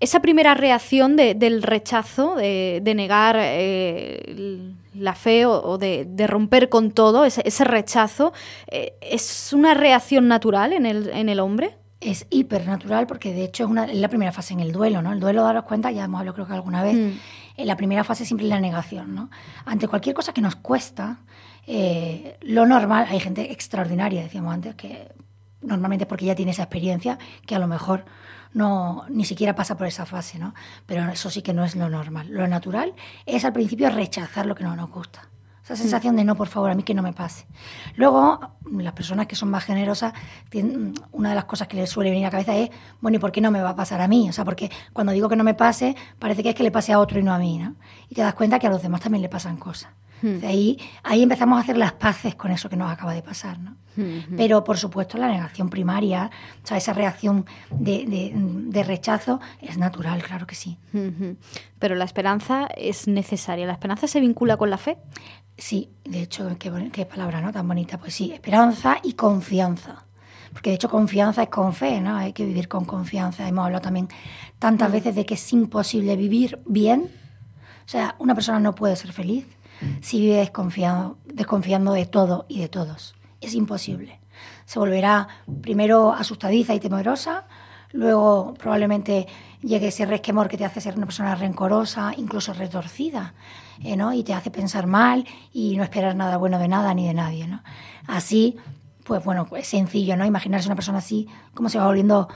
esa 0.00 0.20
primera 0.20 0.54
reacción 0.54 1.16
del 1.16 1.62
rechazo, 1.62 2.36
de, 2.36 2.80
negar 2.94 3.36
eh, 3.38 4.74
la 4.94 5.14
fe 5.14 5.46
o, 5.46 5.78
de, 5.78 6.26
romper 6.26 6.68
con 6.68 6.90
todo, 6.90 7.24
ese, 7.24 7.64
rechazo, 7.64 8.32
eh, 8.68 8.94
¿es 9.00 9.52
una 9.52 9.74
reacción 9.74 10.28
natural 10.28 10.72
en 10.72 10.86
el, 10.86 11.10
en 11.10 11.28
el 11.28 11.40
hombre? 11.40 11.76
Es 12.00 12.26
hipernatural 12.30 13.06
porque 13.06 13.32
de 13.32 13.44
hecho 13.44 13.64
es, 13.64 13.70
una, 13.70 13.86
la 13.86 14.08
primera 14.08 14.32
fase 14.32 14.54
en 14.54 14.60
el 14.60 14.72
duelo, 14.72 15.02
¿no? 15.02 15.12
El 15.12 15.20
duelo, 15.20 15.42
daros 15.42 15.64
cuenta, 15.64 15.90
ya 15.90 16.04
hemos 16.04 16.20
hablado 16.20 16.34
creo 16.34 16.46
que 16.46 16.52
alguna 16.52 16.82
vez, 16.82 16.94
mm. 16.94 17.18
en 17.56 17.66
la 17.66 17.76
primera 17.76 18.04
fase 18.04 18.24
siempre 18.24 18.46
es 18.46 18.50
la 18.50 18.60
negación, 18.60 19.14
¿no? 19.14 19.30
Ante 19.64 19.88
cualquier 19.88 20.14
cosa 20.14 20.32
que 20.32 20.40
nos 20.40 20.56
cuesta, 20.56 21.18
eh, 21.66 22.36
lo 22.42 22.66
normal, 22.66 23.06
hay 23.08 23.20
gente 23.20 23.52
extraordinaria, 23.52 24.22
decíamos 24.22 24.52
antes, 24.52 24.74
que 24.74 25.08
normalmente 25.62 26.06
porque 26.06 26.26
ya 26.26 26.34
tiene 26.34 26.52
esa 26.52 26.64
experiencia, 26.64 27.18
que 27.46 27.54
a 27.54 27.58
lo 27.58 27.66
mejor 27.66 28.04
no 28.54 29.04
ni 29.10 29.24
siquiera 29.24 29.54
pasa 29.54 29.76
por 29.76 29.86
esa 29.86 30.06
fase, 30.06 30.38
¿no? 30.38 30.54
Pero 30.86 31.06
eso 31.10 31.28
sí 31.28 31.42
que 31.42 31.52
no 31.52 31.64
es 31.64 31.76
lo 31.76 31.90
normal. 31.90 32.28
Lo 32.30 32.46
natural 32.48 32.94
es 33.26 33.44
al 33.44 33.52
principio 33.52 33.90
rechazar 33.90 34.46
lo 34.46 34.54
que 34.54 34.64
no 34.64 34.74
nos 34.74 34.90
gusta. 34.90 35.28
Esa 35.64 35.76
sensación 35.76 36.14
de 36.14 36.24
no, 36.24 36.34
por 36.34 36.48
favor, 36.48 36.70
a 36.70 36.74
mí 36.74 36.82
que 36.82 36.92
no 36.92 37.02
me 37.02 37.14
pase. 37.14 37.46
Luego, 37.96 38.38
las 38.70 38.92
personas 38.92 39.26
que 39.26 39.34
son 39.34 39.48
más 39.48 39.64
generosas, 39.64 40.12
tienen, 40.50 40.92
una 41.10 41.30
de 41.30 41.34
las 41.34 41.46
cosas 41.46 41.68
que 41.68 41.76
les 41.78 41.88
suele 41.88 42.10
venir 42.10 42.26
a 42.26 42.28
la 42.28 42.32
cabeza 42.32 42.54
es, 42.54 42.68
bueno, 43.00 43.16
¿y 43.16 43.18
por 43.18 43.32
qué 43.32 43.40
no 43.40 43.50
me 43.50 43.62
va 43.62 43.70
a 43.70 43.74
pasar 43.74 44.02
a 44.02 44.06
mí? 44.06 44.28
O 44.28 44.32
sea, 44.34 44.44
porque 44.44 44.70
cuando 44.92 45.14
digo 45.14 45.26
que 45.30 45.36
no 45.36 45.44
me 45.44 45.54
pase, 45.54 45.96
parece 46.18 46.42
que 46.42 46.50
es 46.50 46.54
que 46.54 46.62
le 46.62 46.70
pase 46.70 46.92
a 46.92 46.98
otro 46.98 47.18
y 47.18 47.22
no 47.22 47.32
a 47.32 47.38
mí, 47.38 47.56
¿no? 47.58 47.76
Y 48.10 48.14
te 48.14 48.20
das 48.20 48.34
cuenta 48.34 48.58
que 48.58 48.66
a 48.66 48.70
los 48.70 48.82
demás 48.82 49.00
también 49.00 49.22
le 49.22 49.30
pasan 49.30 49.56
cosas. 49.56 49.90
Hmm. 50.22 50.38
ahí, 50.44 50.78
ahí 51.02 51.22
empezamos 51.22 51.58
a 51.58 51.62
hacer 51.62 51.76
las 51.76 51.92
paces 51.92 52.34
con 52.34 52.50
eso 52.50 52.68
que 52.68 52.76
nos 52.76 52.90
acaba 52.90 53.12
de 53.12 53.22
pasar. 53.22 53.58
¿no? 53.58 53.76
Hmm, 53.96 54.02
hmm. 54.02 54.36
Pero, 54.36 54.64
por 54.64 54.78
supuesto, 54.78 55.18
la 55.18 55.28
negación 55.28 55.68
primaria, 55.68 56.30
o 56.62 56.66
sea, 56.66 56.76
esa 56.76 56.92
reacción 56.92 57.46
de, 57.70 58.32
de, 58.66 58.84
rechazo 58.84 59.40
es 59.60 59.78
natural, 59.78 60.22
claro 60.22 60.46
que 60.46 60.54
sí. 60.54 60.78
Pero 61.78 61.94
la 61.94 62.04
esperanza 62.04 62.68
es 62.76 63.08
necesaria. 63.08 63.66
¿La 63.66 63.72
esperanza 63.72 64.06
se 64.06 64.20
vincula 64.20 64.56
con 64.56 64.70
la 64.70 64.78
fe? 64.78 64.98
Sí, 65.56 65.90
de 66.04 66.22
hecho, 66.22 66.56
qué, 66.58 66.90
qué 66.92 67.06
palabra 67.06 67.40
¿no? 67.40 67.52
tan 67.52 67.66
bonita. 67.66 67.98
Pues 67.98 68.14
sí, 68.14 68.32
esperanza 68.32 68.98
y 69.02 69.12
confianza 69.14 70.04
porque 70.54 70.70
de 70.70 70.76
hecho 70.76 70.88
confianza 70.88 71.42
es 71.42 71.48
con 71.48 71.74
fe, 71.74 72.00
¿no? 72.00 72.16
Hay 72.16 72.32
que 72.32 72.46
vivir 72.46 72.68
con 72.68 72.84
confianza. 72.84 73.46
Hemos 73.48 73.64
hablado 73.64 73.82
también 73.82 74.08
tantas 74.60 74.90
veces 74.92 75.16
de 75.16 75.26
que 75.26 75.34
es 75.34 75.52
imposible 75.52 76.16
vivir 76.16 76.60
bien. 76.64 77.10
O 77.84 77.88
sea, 77.88 78.14
una 78.20 78.36
persona 78.36 78.60
no 78.60 78.72
puede 78.72 78.94
ser 78.94 79.12
feliz 79.12 79.46
si 80.00 80.20
vive 80.20 80.36
desconfiando 80.38 81.92
de 81.92 82.06
todo 82.06 82.46
y 82.48 82.60
de 82.60 82.68
todos. 82.68 83.14
Es 83.40 83.54
imposible. 83.54 84.20
Se 84.64 84.78
volverá 84.78 85.28
primero 85.62 86.12
asustadiza 86.12 86.74
y 86.74 86.80
temerosa, 86.80 87.46
luego 87.92 88.54
probablemente 88.54 89.26
llegue 89.62 89.88
ese 89.88 90.06
resquemor 90.06 90.48
que 90.48 90.56
te 90.56 90.64
hace 90.64 90.80
ser 90.80 90.96
una 90.96 91.06
persona 91.06 91.34
rencorosa, 91.34 92.12
incluso 92.16 92.52
retorcida, 92.52 93.34
eh, 93.82 93.96
¿no? 93.96 94.12
y 94.12 94.24
te 94.24 94.34
hace 94.34 94.50
pensar 94.50 94.86
mal 94.86 95.26
y 95.52 95.76
no 95.76 95.82
esperar 95.82 96.16
nada 96.16 96.36
bueno 96.36 96.58
de 96.58 96.68
nada 96.68 96.92
ni 96.94 97.06
de 97.06 97.14
nadie. 97.14 97.48
Así, 98.06 98.56
pues 99.04 99.22
bueno, 99.24 99.46
es 99.56 99.68
sencillo, 99.68 100.16
¿no? 100.16 100.24
Imaginarse 100.24 100.68
una 100.68 100.74
persona 100.74 100.98
así, 100.98 101.28
como 101.54 101.68
se 101.68 101.78
va 101.78 101.86
volviendo 101.86 102.28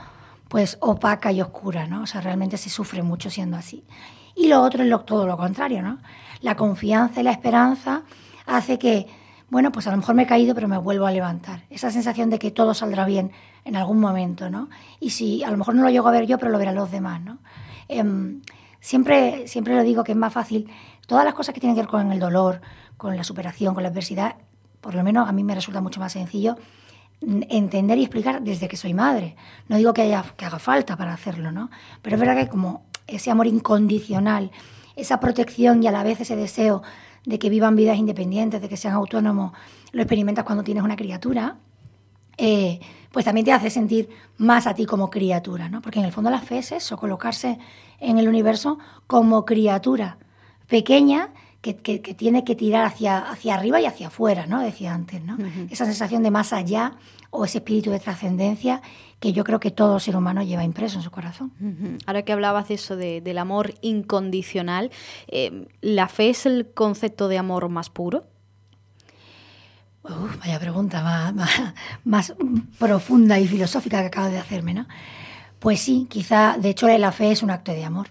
pues 0.47 0.77
opaca 0.81 1.31
y 1.31 1.41
oscura, 1.41 1.87
¿no? 1.87 2.03
O 2.03 2.07
sea, 2.07 2.21
realmente 2.21 2.57
se 2.57 2.69
sufre 2.69 3.03
mucho 3.03 3.29
siendo 3.29 3.55
así. 3.55 3.85
Y 4.39 4.47
lo 4.47 4.61
otro 4.61 4.83
es 4.83 5.05
todo 5.05 5.27
lo 5.27 5.35
contrario, 5.35 5.81
¿no? 5.81 5.97
La 6.39 6.55
confianza 6.55 7.19
y 7.19 7.23
la 7.23 7.31
esperanza 7.31 8.03
hace 8.45 8.79
que, 8.79 9.05
bueno, 9.49 9.69
pues 9.69 9.85
a 9.87 9.91
lo 9.91 9.97
mejor 9.97 10.15
me 10.15 10.23
he 10.23 10.25
caído, 10.25 10.55
pero 10.55 10.69
me 10.69 10.77
vuelvo 10.77 11.05
a 11.05 11.11
levantar. 11.11 11.63
Esa 11.69 11.91
sensación 11.91 12.29
de 12.29 12.39
que 12.39 12.49
todo 12.49 12.73
saldrá 12.73 13.03
bien 13.03 13.33
en 13.65 13.75
algún 13.75 13.99
momento, 13.99 14.49
¿no? 14.49 14.69
Y 15.01 15.09
si 15.09 15.43
a 15.43 15.51
lo 15.51 15.57
mejor 15.57 15.75
no 15.75 15.83
lo 15.83 15.89
llego 15.89 16.07
a 16.07 16.11
ver 16.11 16.25
yo, 16.25 16.37
pero 16.37 16.51
lo 16.51 16.57
verán 16.57 16.75
los 16.75 16.89
demás, 16.89 17.19
¿no? 17.19 17.39
Em, 17.89 18.41
siempre, 18.79 19.45
siempre 19.45 19.75
lo 19.75 19.83
digo 19.83 20.05
que 20.05 20.13
es 20.13 20.17
más 20.17 20.31
fácil, 20.31 20.71
todas 21.05 21.25
las 21.25 21.33
cosas 21.33 21.53
que 21.53 21.59
tienen 21.59 21.75
que 21.75 21.81
ver 21.81 21.89
con 21.89 22.09
el 22.09 22.19
dolor, 22.19 22.61
con 22.95 23.17
la 23.17 23.25
superación, 23.25 23.73
con 23.73 23.83
la 23.83 23.89
adversidad, 23.89 24.37
por 24.79 24.95
lo 24.95 25.03
menos 25.03 25.27
a 25.27 25.33
mí 25.33 25.43
me 25.43 25.53
resulta 25.53 25.81
mucho 25.81 25.99
más 25.99 26.13
sencillo 26.13 26.55
entender 27.21 27.97
y 27.97 28.03
explicar 28.03 28.41
desde 28.41 28.69
que 28.69 28.77
soy 28.77 28.93
madre. 28.93 29.35
No 29.67 29.75
digo 29.75 29.91
que, 29.91 30.03
haya, 30.03 30.23
que 30.37 30.45
haga 30.45 30.59
falta 30.59 30.95
para 30.95 31.11
hacerlo, 31.11 31.51
¿no? 31.51 31.69
Pero 32.01 32.15
es 32.15 32.19
verdad 32.21 32.37
que 32.37 32.47
como 32.47 32.88
ese 33.11 33.31
amor 33.31 33.47
incondicional, 33.47 34.51
esa 34.95 35.19
protección 35.19 35.83
y 35.83 35.87
a 35.87 35.91
la 35.91 36.03
vez 36.03 36.21
ese 36.21 36.35
deseo 36.35 36.81
de 37.25 37.39
que 37.39 37.49
vivan 37.49 37.75
vidas 37.75 37.97
independientes, 37.97 38.61
de 38.61 38.69
que 38.69 38.77
sean 38.77 38.93
autónomos, 38.93 39.53
lo 39.91 40.01
experimentas 40.01 40.45
cuando 40.45 40.63
tienes 40.63 40.83
una 40.83 40.95
criatura, 40.95 41.57
eh, 42.37 42.79
pues 43.11 43.25
también 43.25 43.45
te 43.45 43.51
hace 43.51 43.69
sentir 43.69 44.09
más 44.37 44.67
a 44.67 44.73
ti 44.73 44.85
como 44.85 45.09
criatura, 45.09 45.67
¿no? 45.67 45.81
Porque 45.81 45.99
en 45.99 46.05
el 46.05 46.11
fondo 46.11 46.29
la 46.29 46.39
fe 46.39 46.59
es 46.59 46.71
eso, 46.71 46.97
colocarse 46.97 47.59
en 47.99 48.17
el 48.17 48.27
universo 48.27 48.79
como 49.07 49.45
criatura 49.45 50.17
pequeña 50.67 51.29
que, 51.61 51.73
tiene 51.73 52.43
que 52.43 52.55
tirar 52.55 52.85
hacia, 52.85 53.17
hacia 53.17 53.55
arriba 53.55 53.81
y 53.81 53.85
hacia 53.85 54.07
afuera, 54.07 54.45
¿no? 54.45 54.61
Decía 54.61 54.93
antes, 54.93 55.21
¿no? 55.21 55.37
Esa 55.69 55.85
sensación 55.85 56.23
de 56.23 56.31
más 56.31 56.53
allá 56.53 56.93
o 57.31 57.45
ese 57.45 57.59
espíritu 57.59 57.91
de 57.91 57.99
trascendencia 57.99 58.81
que 59.19 59.33
yo 59.33 59.43
creo 59.43 59.59
que 59.59 59.71
todo 59.71 59.99
ser 59.99 60.15
humano 60.15 60.41
lleva 60.43 60.63
impreso 60.63 60.97
en 60.97 61.03
su 61.03 61.11
corazón. 61.11 61.51
Ahora 62.05 62.23
que 62.23 62.31
hablabas 62.31 62.69
de 62.69 62.75
eso, 62.75 62.95
del 62.95 63.37
amor 63.37 63.73
incondicional, 63.81 64.91
eh, 65.27 65.67
¿la 65.81 66.07
fe 66.07 66.29
es 66.29 66.45
el 66.45 66.71
concepto 66.73 67.27
de 67.27 67.37
amor 67.37 67.67
más 67.69 67.89
puro? 67.89 68.25
vaya 70.39 70.59
pregunta 70.59 71.03
más, 71.03 71.33
más, 72.03 72.33
profunda 72.79 73.37
y 73.37 73.47
filosófica 73.47 73.99
que 73.99 74.07
acabas 74.07 74.31
de 74.31 74.39
hacerme, 74.39 74.73
¿no? 74.73 74.87
Pues 75.59 75.81
sí, 75.81 76.07
quizá, 76.09 76.57
de 76.57 76.69
hecho, 76.69 76.87
la 76.87 77.11
fe 77.11 77.31
es 77.31 77.43
un 77.43 77.51
acto 77.51 77.73
de 77.73 77.83
amor. 77.83 78.07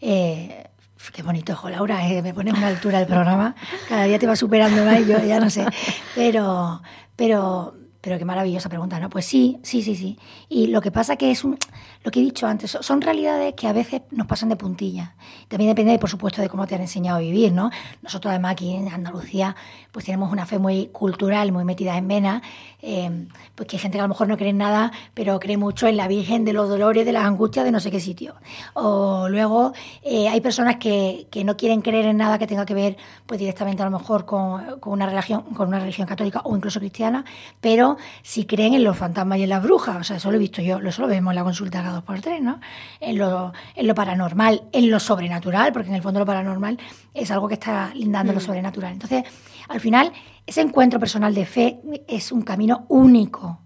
Eh, 0.00 0.69
Qué 1.12 1.22
bonito, 1.22 1.58
Laura, 1.68 2.06
eh, 2.06 2.22
me 2.22 2.32
pones 2.34 2.54
una 2.54 2.68
altura 2.68 2.98
del 2.98 3.08
programa. 3.08 3.54
Cada 3.88 4.04
día 4.04 4.18
te 4.18 4.26
va 4.26 4.36
superando 4.36 4.84
más 4.84 5.00
y 5.00 5.06
yo 5.06 5.18
ya 5.18 5.40
no 5.40 5.50
sé. 5.50 5.66
Pero, 6.14 6.82
pero 7.16 7.74
pero 8.00 8.18
qué 8.18 8.24
maravillosa 8.24 8.68
pregunta, 8.68 8.98
¿no? 8.98 9.10
Pues 9.10 9.26
sí, 9.26 9.58
sí, 9.62 9.82
sí, 9.82 9.94
sí. 9.94 10.18
Y 10.48 10.68
lo 10.68 10.80
que 10.80 10.90
pasa 10.90 11.16
que 11.16 11.30
es 11.30 11.44
un, 11.44 11.58
lo 12.02 12.10
que 12.10 12.20
he 12.20 12.22
dicho 12.22 12.46
antes, 12.46 12.78
son 12.80 13.00
realidades 13.02 13.54
que 13.54 13.66
a 13.66 13.72
veces 13.72 14.02
nos 14.10 14.26
pasan 14.26 14.48
de 14.48 14.56
puntilla. 14.56 15.14
También 15.48 15.70
depende, 15.70 15.98
por 15.98 16.08
supuesto, 16.08 16.40
de 16.40 16.48
cómo 16.48 16.66
te 16.66 16.74
han 16.74 16.80
enseñado 16.80 17.18
a 17.18 17.20
vivir, 17.20 17.52
¿no? 17.52 17.70
Nosotros 18.02 18.30
además 18.30 18.52
aquí 18.52 18.74
en 18.74 18.88
Andalucía, 18.88 19.54
pues 19.92 20.06
tenemos 20.06 20.32
una 20.32 20.46
fe 20.46 20.58
muy 20.58 20.86
cultural, 20.86 21.52
muy 21.52 21.64
metida 21.64 21.96
en 21.98 22.08
vena, 22.08 22.42
eh, 22.80 23.26
pues 23.54 23.68
que 23.68 23.76
hay 23.76 23.80
gente 23.80 23.98
que 23.98 24.00
a 24.00 24.04
lo 24.04 24.08
mejor 24.08 24.28
no 24.28 24.36
cree 24.38 24.50
en 24.50 24.58
nada, 24.58 24.92
pero 25.12 25.38
cree 25.38 25.58
mucho 25.58 25.86
en 25.86 25.98
la 25.98 26.08
Virgen 26.08 26.46
de 26.46 26.54
los 26.54 26.68
dolores, 26.70 27.04
de 27.04 27.12
las 27.12 27.24
angustias 27.24 27.66
de 27.66 27.72
no 27.72 27.80
sé 27.80 27.90
qué 27.90 28.00
sitio. 28.00 28.34
O 28.72 29.28
luego 29.28 29.72
eh, 30.02 30.28
hay 30.28 30.40
personas 30.40 30.76
que, 30.76 31.26
que, 31.30 31.44
no 31.44 31.56
quieren 31.56 31.82
creer 31.82 32.06
en 32.06 32.16
nada 32.16 32.38
que 32.38 32.46
tenga 32.46 32.64
que 32.64 32.74
ver, 32.74 32.96
pues 33.26 33.38
directamente 33.40 33.82
a 33.82 33.84
lo 33.86 33.98
mejor 33.98 34.24
con, 34.24 34.80
con 34.80 34.94
una 34.94 35.06
religión, 35.06 35.42
con 35.54 35.68
una 35.68 35.80
religión 35.80 36.06
católica 36.06 36.40
o 36.44 36.56
incluso 36.56 36.80
cristiana, 36.80 37.24
pero 37.60 37.89
si 38.22 38.44
creen 38.44 38.74
en 38.74 38.84
los 38.84 38.96
fantasmas 38.96 39.38
y 39.38 39.44
en 39.44 39.48
las 39.48 39.62
brujas. 39.62 39.96
O 39.96 40.04
sea, 40.04 40.16
eso 40.16 40.30
lo 40.30 40.36
he 40.36 40.40
visto 40.40 40.62
yo, 40.62 40.78
eso 40.78 41.02
lo 41.02 41.08
vemos 41.08 41.32
en 41.32 41.36
la 41.36 41.44
consulta 41.44 41.82
cada 41.82 41.94
dos 41.94 42.04
por 42.04 42.20
tres, 42.20 42.42
¿no? 42.42 42.60
En 43.00 43.18
lo, 43.18 43.52
en 43.74 43.86
lo 43.86 43.94
paranormal, 43.94 44.62
en 44.72 44.90
lo 44.90 45.00
sobrenatural, 45.00 45.72
porque 45.72 45.88
en 45.88 45.94
el 45.94 46.02
fondo 46.02 46.20
lo 46.20 46.26
paranormal 46.26 46.78
es 47.14 47.30
algo 47.30 47.48
que 47.48 47.54
está 47.54 47.92
lindando 47.94 48.32
lo 48.32 48.38
mm. 48.38 48.42
sobrenatural. 48.42 48.92
Entonces, 48.92 49.24
al 49.68 49.80
final, 49.80 50.12
ese 50.46 50.60
encuentro 50.60 50.98
personal 50.98 51.34
de 51.34 51.46
fe 51.46 51.80
es 52.08 52.32
un 52.32 52.42
camino 52.42 52.86
único. 52.88 53.60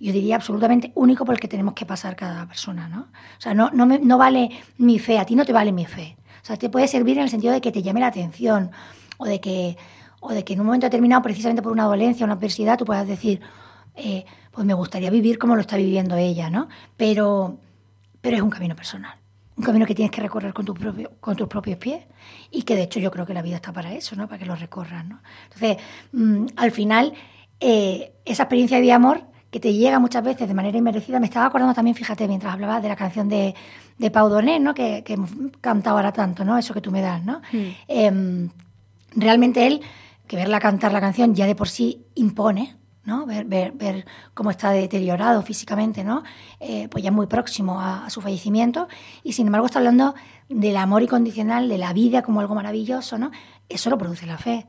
Yo 0.00 0.12
diría 0.12 0.36
absolutamente 0.36 0.92
único 0.94 1.24
por 1.24 1.34
el 1.34 1.40
que 1.40 1.48
tenemos 1.48 1.74
que 1.74 1.84
pasar 1.84 2.14
cada 2.14 2.46
persona, 2.46 2.88
¿no? 2.88 3.00
O 3.00 3.40
sea, 3.40 3.54
no, 3.54 3.70
no, 3.72 3.86
no 3.86 4.18
vale 4.18 4.50
mi 4.76 4.98
fe, 4.98 5.18
a 5.18 5.24
ti 5.24 5.34
no 5.34 5.44
te 5.44 5.52
vale 5.52 5.72
mi 5.72 5.86
fe. 5.86 6.16
O 6.42 6.46
sea, 6.46 6.56
te 6.56 6.68
puede 6.68 6.86
servir 6.86 7.18
en 7.18 7.24
el 7.24 7.30
sentido 7.30 7.52
de 7.52 7.60
que 7.60 7.72
te 7.72 7.82
llame 7.82 8.00
la 8.00 8.06
atención 8.06 8.70
o 9.16 9.26
de 9.26 9.40
que 9.40 9.76
o 10.20 10.32
de 10.32 10.44
que 10.44 10.54
en 10.54 10.60
un 10.60 10.66
momento 10.66 10.86
determinado, 10.86 11.22
precisamente 11.22 11.62
por 11.62 11.72
una 11.72 11.84
dolencia, 11.84 12.24
una 12.24 12.34
adversidad, 12.34 12.78
tú 12.78 12.84
puedas 12.84 13.06
decir, 13.06 13.40
eh, 13.94 14.24
pues 14.50 14.66
me 14.66 14.74
gustaría 14.74 15.10
vivir 15.10 15.38
como 15.38 15.54
lo 15.54 15.60
está 15.60 15.76
viviendo 15.76 16.16
ella, 16.16 16.50
¿no? 16.50 16.68
Pero, 16.96 17.58
pero 18.20 18.36
es 18.36 18.42
un 18.42 18.50
camino 18.50 18.74
personal, 18.74 19.16
un 19.56 19.64
camino 19.64 19.86
que 19.86 19.94
tienes 19.94 20.10
que 20.10 20.20
recorrer 20.20 20.52
con, 20.52 20.64
tu 20.64 20.74
propio, 20.74 21.12
con 21.20 21.36
tus 21.36 21.48
propios 21.48 21.78
pies 21.78 22.04
y 22.50 22.62
que 22.62 22.74
de 22.74 22.82
hecho 22.82 23.00
yo 23.00 23.10
creo 23.10 23.26
que 23.26 23.34
la 23.34 23.42
vida 23.42 23.56
está 23.56 23.72
para 23.72 23.92
eso, 23.92 24.16
¿no? 24.16 24.26
Para 24.26 24.38
que 24.38 24.46
lo 24.46 24.56
recorras, 24.56 25.06
¿no? 25.06 25.20
Entonces, 25.44 25.78
mm, 26.12 26.46
al 26.56 26.70
final, 26.72 27.12
eh, 27.60 28.12
esa 28.24 28.44
experiencia 28.44 28.80
de 28.80 28.92
amor 28.92 29.22
que 29.50 29.60
te 29.60 29.72
llega 29.72 29.98
muchas 29.98 30.22
veces 30.22 30.46
de 30.46 30.54
manera 30.54 30.76
inmerecida. 30.76 31.20
Me 31.20 31.26
estaba 31.26 31.46
acordando 31.46 31.74
también, 31.74 31.94
fíjate, 31.94 32.28
mientras 32.28 32.52
hablabas 32.52 32.82
de 32.82 32.88
la 32.88 32.96
canción 32.96 33.28
de, 33.28 33.54
de 33.96 34.10
Pau 34.10 34.28
¿no? 34.60 34.74
Que, 34.74 35.02
que 35.04 35.14
hemos 35.14 35.30
cantado 35.60 35.96
ahora 35.96 36.12
tanto, 36.12 36.44
¿no? 36.44 36.58
Eso 36.58 36.74
que 36.74 36.80
tú 36.80 36.90
me 36.90 37.00
das, 37.00 37.24
¿no? 37.24 37.40
Mm. 37.52 37.66
Em, 37.88 38.50
realmente 39.16 39.66
él 39.66 39.80
que 40.28 40.36
verla 40.36 40.60
cantar 40.60 40.92
la 40.92 41.00
canción 41.00 41.34
ya 41.34 41.46
de 41.46 41.56
por 41.56 41.68
sí 41.68 42.06
impone, 42.14 42.76
¿no? 43.04 43.24
Ver, 43.24 43.46
ver, 43.46 43.72
ver 43.72 44.06
cómo 44.34 44.50
está 44.50 44.70
deteriorado 44.70 45.42
físicamente, 45.42 46.04
¿no? 46.04 46.22
Eh, 46.60 46.88
pues 46.90 47.02
ya 47.02 47.10
muy 47.10 47.26
próximo 47.26 47.80
a, 47.80 48.08
su 48.10 48.20
fallecimiento. 48.20 48.86
Y 49.24 49.32
sin 49.32 49.46
embargo 49.46 49.66
está 49.66 49.78
hablando 49.78 50.14
del 50.48 50.76
amor 50.76 51.02
incondicional, 51.02 51.68
de 51.68 51.78
la 51.78 51.92
vida 51.94 52.22
como 52.22 52.40
algo 52.40 52.54
maravilloso, 52.54 53.18
¿no? 53.18 53.30
Eso 53.68 53.88
lo 53.90 53.98
produce 53.98 54.26
la 54.26 54.38
fe. 54.38 54.66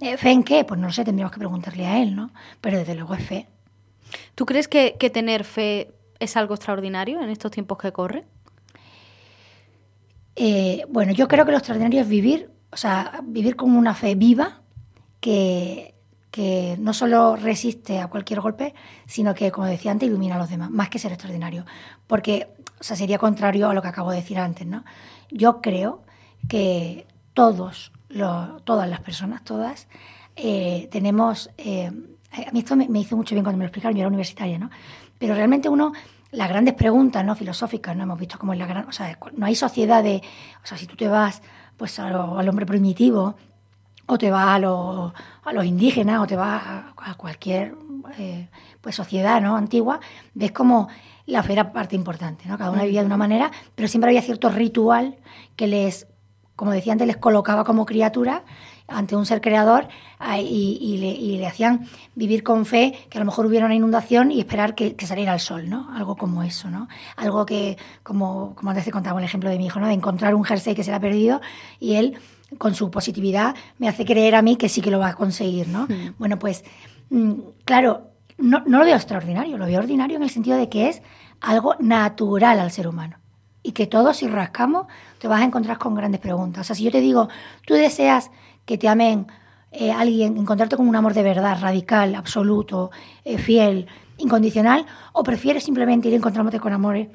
Eh, 0.00 0.16
¿Fe 0.16 0.32
en 0.32 0.42
qué? 0.42 0.64
Pues 0.64 0.78
no 0.80 0.88
lo 0.88 0.92
sé, 0.92 1.04
tendríamos 1.04 1.32
que 1.32 1.38
preguntarle 1.38 1.86
a 1.86 2.02
él, 2.02 2.14
¿no? 2.14 2.30
Pero 2.60 2.76
desde 2.76 2.96
luego 2.96 3.14
es 3.14 3.24
fe. 3.24 3.48
¿Tú 4.34 4.44
crees 4.46 4.68
que, 4.68 4.92
tener 5.12 5.44
fe 5.44 5.94
es 6.18 6.36
algo 6.36 6.54
extraordinario 6.54 7.22
en 7.22 7.30
estos 7.30 7.52
tiempos 7.52 7.78
que 7.78 7.92
corren? 7.92 8.24
Eh, 10.34 10.84
bueno, 10.88 11.12
yo 11.12 11.28
creo 11.28 11.44
que 11.46 11.52
lo 11.52 11.58
extraordinario 11.58 12.02
es 12.02 12.08
vivir, 12.08 12.50
o 12.72 12.76
sea, 12.76 13.20
vivir 13.24 13.56
con 13.56 13.74
una 13.74 13.94
fe 13.94 14.14
viva, 14.16 14.60
que, 15.26 16.76
no 16.78 16.92
solo 16.92 17.34
resiste 17.36 17.98
a 17.98 18.08
cualquier 18.08 18.40
golpe, 18.40 18.74
sino 19.06 19.34
que, 19.34 19.50
como 19.50 19.66
decía 19.66 19.90
antes, 19.90 20.08
ilumina 20.08 20.36
a 20.36 20.38
los 20.38 20.50
demás, 20.50 20.70
más 20.70 20.90
que 20.90 20.98
ser 20.98 21.12
extraordinario. 21.12 21.64
Porque 22.06 22.48
o 22.78 22.84
sea, 22.84 22.94
sería 22.94 23.18
contrario 23.18 23.70
a 23.70 23.74
lo 23.74 23.80
que 23.80 23.88
acabo 23.88 24.10
de 24.10 24.18
decir 24.18 24.38
antes. 24.38 24.66
¿no? 24.66 24.84
Yo 25.30 25.62
creo 25.62 26.02
que 26.48 27.06
todos, 27.32 27.90
todas 28.64 28.88
las 28.88 29.00
personas, 29.00 29.42
todas, 29.44 29.88
eh, 30.36 30.88
tenemos... 30.92 31.50
Eh, 31.56 31.90
a 32.32 32.52
mí 32.52 32.58
esto 32.58 32.76
me, 32.76 33.00
hizo 33.00 33.16
mucho 33.16 33.34
bien 33.34 33.44
cuando 33.44 33.56
me 33.56 33.64
lo 33.64 33.68
explicaron, 33.68 33.96
yo 33.96 34.00
era 34.02 34.08
universitaria, 34.08 34.58
¿no? 34.58 34.68
Pero 35.18 35.34
realmente 35.34 35.70
uno 35.70 35.92
las 36.32 36.50
grandes 36.50 36.74
preguntas 36.74 37.24
no 37.24 37.34
filosóficas 37.34 37.96
no 37.96 38.02
hemos 38.02 38.18
visto 38.18 38.36
como 38.38 38.52
en 38.52 38.58
la 38.58 38.66
gran 38.66 38.86
o 38.88 38.92
sea 38.92 39.16
no 39.36 39.46
hay 39.46 39.54
sociedad 39.54 40.02
de 40.02 40.20
o 40.62 40.66
sea 40.66 40.76
si 40.76 40.86
tú 40.86 40.96
te 40.96 41.08
vas 41.08 41.40
pues 41.76 41.98
al 42.00 42.48
hombre 42.48 42.66
primitivo 42.66 43.36
o 44.06 44.18
te 44.18 44.30
vas 44.30 44.62
a, 44.62 45.12
a 45.44 45.52
los 45.52 45.64
indígenas 45.64 46.20
o 46.20 46.26
te 46.26 46.36
vas 46.36 46.62
a, 46.64 47.14
cualquier 47.16 47.74
eh, 48.18 48.48
pues 48.80 48.94
sociedad 48.94 49.40
¿no? 49.40 49.56
antigua, 49.56 50.00
ves 50.34 50.52
como 50.52 50.88
la 51.26 51.42
fe 51.42 51.52
era 51.54 51.72
parte 51.72 51.96
importante, 51.96 52.48
¿no? 52.48 52.56
Cada 52.56 52.70
una 52.70 52.84
vivía 52.84 53.00
de 53.00 53.06
una 53.06 53.16
manera, 53.16 53.50
pero 53.74 53.88
siempre 53.88 54.10
había 54.10 54.22
cierto 54.22 54.48
ritual 54.48 55.16
que 55.56 55.66
les, 55.66 56.06
como 56.54 56.70
decía 56.70 56.92
antes, 56.92 57.06
les 57.06 57.16
colocaba 57.16 57.64
como 57.64 57.84
criatura 57.84 58.44
ante 58.88 59.16
un 59.16 59.26
ser 59.26 59.40
creador 59.40 59.88
y, 60.38 61.36
le, 61.38 61.46
hacían 61.46 61.86
vivir 62.14 62.42
con 62.42 62.66
fe 62.66 62.94
que 63.10 63.18
a 63.18 63.20
lo 63.20 63.26
mejor 63.26 63.46
hubiera 63.46 63.66
una 63.66 63.74
inundación 63.74 64.30
y 64.30 64.40
esperar 64.40 64.74
que, 64.74 64.94
saliera 65.06 65.34
el 65.34 65.40
sol, 65.40 65.68
¿no? 65.68 65.88
Algo 65.94 66.16
como 66.16 66.42
eso, 66.42 66.70
¿no? 66.70 66.88
Algo 67.16 67.46
que, 67.46 67.76
como, 68.02 68.54
como 68.54 68.70
antes 68.70 68.84
te 68.84 68.92
contaba 68.92 69.18
el 69.18 69.24
ejemplo 69.24 69.50
de 69.50 69.58
mi 69.58 69.66
hijo, 69.66 69.80
¿no? 69.80 69.86
De 69.86 69.94
encontrar 69.94 70.34
un 70.34 70.44
jersey 70.44 70.74
que 70.74 70.84
se 70.84 70.90
le 70.90 70.96
ha 70.96 71.00
perdido 71.00 71.40
y 71.80 71.94
él 71.94 72.18
con 72.58 72.74
su 72.74 72.90
positividad 72.90 73.56
me 73.78 73.88
hace 73.88 74.04
creer 74.04 74.34
a 74.36 74.42
mí 74.42 74.56
que 74.56 74.68
sí 74.68 74.80
que 74.80 74.90
lo 74.90 74.98
va 74.98 75.08
a 75.08 75.14
conseguir, 75.14 75.68
¿no? 75.68 75.86
Hmm. 75.86 76.14
Bueno, 76.18 76.38
pues 76.38 76.64
mm, 77.10 77.32
claro, 77.64 78.12
no, 78.38 78.62
lo 78.66 78.84
veo 78.84 78.94
extraordinario, 78.94 79.58
lo 79.58 79.66
veo 79.66 79.78
ordinario 79.78 80.16
en 80.16 80.22
el 80.22 80.30
sentido 80.30 80.56
de 80.56 80.68
que 80.68 80.88
es 80.88 81.02
algo 81.40 81.74
natural 81.80 82.60
al 82.60 82.70
ser 82.70 82.88
humano. 82.88 83.18
Y 83.62 83.72
que 83.72 83.86
todos, 83.86 84.18
si 84.18 84.28
rascamos, 84.28 84.86
te 85.18 85.26
vas 85.26 85.40
a 85.40 85.44
encontrar 85.44 85.78
con 85.78 85.94
grandes 85.94 86.20
preguntas. 86.20 86.60
O 86.60 86.64
sea, 86.64 86.76
si 86.76 86.84
yo 86.84 86.92
te 86.92 87.00
digo, 87.00 87.28
tú 87.66 87.74
deseas 87.74 88.30
que 88.66 88.76
te 88.76 88.88
amen 88.88 89.26
eh, 89.72 89.90
alguien, 89.90 90.36
encontrarte 90.36 90.76
con 90.76 90.86
un 90.86 90.96
amor 90.96 91.14
de 91.14 91.22
verdad, 91.22 91.58
radical, 91.58 92.14
absoluto, 92.14 92.90
eh, 93.24 93.38
fiel, 93.38 93.86
incondicional, 94.18 94.84
o 95.12 95.22
prefieres 95.22 95.64
simplemente 95.64 96.08
ir 96.08 96.14
encontrándote 96.14 96.60
con 96.60 96.74
amores 96.74 97.08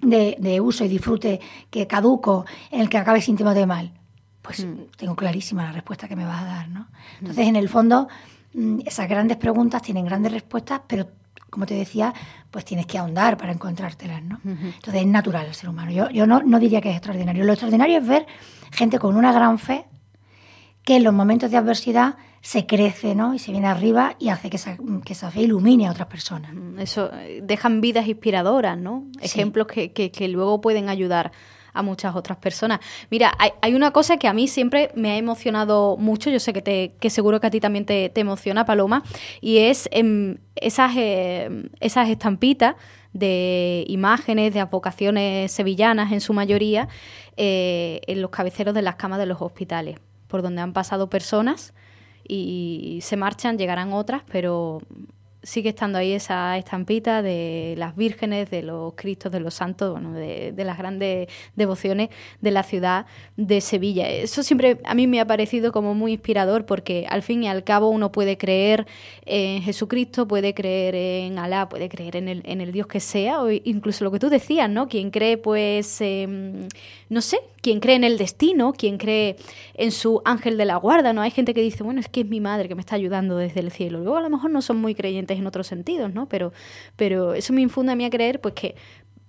de, 0.00 0.36
de, 0.38 0.60
uso 0.60 0.84
y 0.84 0.88
disfrute 0.88 1.40
que 1.70 1.86
caduco, 1.86 2.46
en 2.70 2.80
el 2.80 2.88
que 2.88 2.98
acabes 2.98 3.26
de 3.26 3.66
mal 3.66 3.92
pues 4.44 4.64
mm. 4.64 4.90
tengo 4.98 5.16
clarísima 5.16 5.64
la 5.64 5.72
respuesta 5.72 6.06
que 6.06 6.14
me 6.14 6.24
vas 6.24 6.42
a 6.42 6.44
dar, 6.44 6.68
¿no? 6.68 6.88
Entonces, 7.18 7.46
en 7.46 7.56
el 7.56 7.68
fondo, 7.70 8.08
mm, 8.52 8.80
esas 8.84 9.08
grandes 9.08 9.38
preguntas 9.38 9.80
tienen 9.80 10.04
grandes 10.04 10.32
respuestas, 10.32 10.82
pero 10.86 11.08
como 11.48 11.64
te 11.64 11.74
decía, 11.74 12.12
pues 12.50 12.64
tienes 12.64 12.84
que 12.84 12.98
ahondar 12.98 13.38
para 13.38 13.52
encontrártelas, 13.52 14.22
¿no? 14.22 14.40
Entonces 14.44 15.02
es 15.02 15.06
natural 15.06 15.46
el 15.46 15.54
ser 15.54 15.70
humano. 15.70 15.92
Yo, 15.92 16.10
yo 16.10 16.26
no, 16.26 16.42
no 16.42 16.58
diría 16.58 16.80
que 16.80 16.90
es 16.90 16.96
extraordinario. 16.96 17.44
Lo 17.44 17.52
extraordinario 17.52 17.98
es 17.98 18.06
ver 18.06 18.26
gente 18.72 18.98
con 18.98 19.16
una 19.16 19.32
gran 19.32 19.58
fe 19.58 19.86
que 20.84 20.96
en 20.96 21.04
los 21.04 21.14
momentos 21.14 21.50
de 21.50 21.56
adversidad 21.56 22.16
se 22.40 22.66
crece, 22.66 23.14
¿no? 23.14 23.34
Y 23.34 23.38
se 23.38 23.52
viene 23.52 23.68
arriba 23.68 24.16
y 24.18 24.28
hace 24.28 24.50
que 24.50 24.56
esa, 24.56 24.76
que 25.04 25.14
esa 25.14 25.30
fe 25.30 25.42
ilumine 25.42 25.86
a 25.86 25.90
otras 25.90 26.08
personas. 26.08 26.52
Eso, 26.78 27.10
eh, 27.14 27.40
dejan 27.42 27.80
vidas 27.80 28.06
inspiradoras, 28.06 28.76
¿no? 28.76 29.06
Ejemplos 29.20 29.66
que, 29.66 29.92
que, 29.92 30.10
que 30.10 30.28
luego 30.28 30.60
pueden 30.60 30.90
ayudar 30.90 31.32
a 31.74 31.82
muchas 31.82 32.14
otras 32.16 32.38
personas. 32.38 32.80
Mira, 33.10 33.32
hay, 33.60 33.74
una 33.74 33.90
cosa 33.90 34.16
que 34.16 34.28
a 34.28 34.32
mí 34.32 34.48
siempre 34.48 34.90
me 34.94 35.10
ha 35.10 35.16
emocionado 35.16 35.96
mucho, 35.98 36.30
yo 36.30 36.40
sé 36.40 36.52
que, 36.52 36.62
te, 36.62 36.94
que 37.00 37.10
seguro 37.10 37.40
que 37.40 37.48
a 37.48 37.50
ti 37.50 37.60
también 37.60 37.84
te, 37.84 38.10
emociona, 38.14 38.64
Paloma, 38.64 39.02
y 39.40 39.58
es 39.58 39.88
em, 39.90 40.38
esas, 40.54 40.92
em, 40.96 41.68
esas 41.80 42.08
estampitas 42.08 42.76
de 43.12 43.84
imágenes 43.88 44.54
de 44.54 44.60
advocaciones 44.60 45.52
sevillanas 45.52 46.12
en 46.12 46.20
su 46.20 46.32
mayoría 46.32 46.88
eh, 47.36 48.00
en 48.06 48.22
los 48.22 48.30
cabeceros 48.30 48.74
de 48.74 48.82
las 48.82 48.94
camas 48.94 49.18
de 49.18 49.26
los 49.26 49.42
hospitales, 49.42 49.98
por 50.34 50.42
donde 50.42 50.62
han 50.62 50.72
pasado 50.72 51.08
personas 51.08 51.74
y 52.26 52.98
se 53.02 53.16
marchan, 53.16 53.56
llegarán 53.56 53.92
otras, 53.92 54.22
pero 54.32 54.80
sigue 55.44 55.68
estando 55.68 55.96
ahí 55.96 56.10
esa 56.10 56.58
estampita 56.58 57.22
de 57.22 57.76
las 57.78 57.94
vírgenes, 57.94 58.50
de 58.50 58.64
los 58.64 58.94
cristos, 58.96 59.30
de 59.30 59.38
los 59.38 59.54
santos, 59.54 59.92
bueno, 59.92 60.12
de, 60.12 60.52
las 60.56 60.76
grandes 60.76 61.28
devociones 61.54 62.08
de 62.40 62.50
la 62.50 62.64
ciudad 62.64 63.06
de 63.36 63.60
Sevilla. 63.60 64.08
Eso 64.08 64.42
siempre 64.42 64.80
a 64.82 64.94
mí 64.96 65.06
me 65.06 65.20
ha 65.20 65.24
parecido 65.24 65.70
como 65.70 65.94
muy 65.94 66.14
inspirador 66.14 66.66
porque 66.66 67.06
al 67.08 67.22
fin 67.22 67.44
y 67.44 67.48
al 67.48 67.62
cabo 67.62 67.90
uno 67.90 68.10
puede 68.10 68.36
creer 68.36 68.88
en 69.26 69.62
Jesucristo, 69.62 70.26
puede 70.26 70.52
creer 70.52 70.96
en 70.96 71.38
Alá, 71.38 71.68
puede 71.68 71.88
creer 71.88 72.16
en 72.16 72.26
el, 72.26 72.42
en 72.44 72.60
el 72.60 72.72
Dios 72.72 72.88
que 72.88 72.98
sea, 72.98 73.40
o 73.40 73.52
incluso 73.52 74.02
lo 74.02 74.10
que 74.10 74.18
tú 74.18 74.30
decías, 74.30 74.68
¿no? 74.68 74.88
Quien 74.88 75.12
cree, 75.12 75.36
pues, 75.36 76.02
no 77.08 77.20
sé, 77.20 77.38
quien 77.64 77.80
cree 77.80 77.96
en 77.96 78.04
el 78.04 78.18
destino, 78.18 78.74
quien 78.74 78.98
cree 78.98 79.36
en 79.72 79.90
su 79.90 80.20
ángel 80.26 80.58
de 80.58 80.66
la 80.66 80.76
guarda, 80.76 81.14
¿no? 81.14 81.22
Hay 81.22 81.30
gente 81.30 81.54
que 81.54 81.62
dice, 81.62 81.82
bueno, 81.82 81.98
es 81.98 82.10
que 82.10 82.20
es 82.20 82.28
mi 82.28 82.38
madre 82.38 82.68
que 82.68 82.74
me 82.74 82.82
está 82.82 82.94
ayudando 82.94 83.38
desde 83.38 83.60
el 83.60 83.70
cielo. 83.70 84.00
Luego 84.00 84.18
a 84.18 84.20
lo 84.20 84.28
mejor 84.28 84.50
no 84.50 84.60
son 84.60 84.76
muy 84.76 84.94
creyentes 84.94 85.38
en 85.38 85.46
otros 85.46 85.66
sentidos, 85.66 86.12
¿no? 86.12 86.28
Pero, 86.28 86.52
pero 86.96 87.32
eso 87.32 87.54
me 87.54 87.62
infunde 87.62 87.92
a 87.92 87.96
mí 87.96 88.04
a 88.04 88.10
creer 88.10 88.42
pues 88.42 88.52
que 88.52 88.74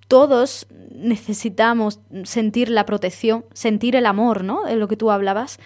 todos 0.10 0.68
necesitamos 0.92 2.02
sentir 2.26 2.68
la 2.68 2.86
protección, 2.86 3.46
sentir 3.54 3.96
el 3.96 4.06
amor, 4.06 4.44
¿no? 4.44 4.66
De 4.66 4.76
lo 4.76 4.90
que 4.90 4.98
tú 4.98 5.12
hablabas, 5.12 5.58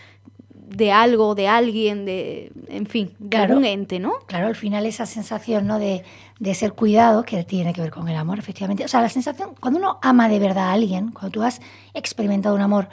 de 0.70 0.92
algo, 0.92 1.36
de 1.36 1.48
alguien, 1.48 2.06
de, 2.06 2.52
en 2.68 2.86
fin, 2.86 3.12
de 3.20 3.38
algún 3.38 3.66
ente, 3.66 4.00
¿no? 4.00 4.14
Claro, 4.28 4.48
al 4.48 4.56
final 4.56 4.86
esa 4.86 5.06
sensación, 5.06 5.66
¿no? 5.68 5.80
De, 5.80 6.04
de, 6.40 6.54
ser 6.54 6.74
cuidado, 6.74 7.24
que 7.24 7.44
tiene 7.44 7.74
que 7.74 7.82
ver 7.82 7.92
con 7.92 8.08
el 8.08 8.16
amor, 8.16 8.40
efectivamente. 8.40 8.86
O 8.86 8.88
sea, 8.88 9.02
la 9.02 9.10
sensación, 9.10 9.56
cuando 9.60 9.80
uno 9.80 10.00
ama 10.02 10.30
de 10.30 10.40
verdad 10.40 10.70
a 10.70 10.74
alguien, 10.74 11.12
cuando 11.12 11.32
tú 11.32 11.44
has 11.44 11.60
experimentado 11.94 12.56
un 12.56 12.62
amor 12.62 12.90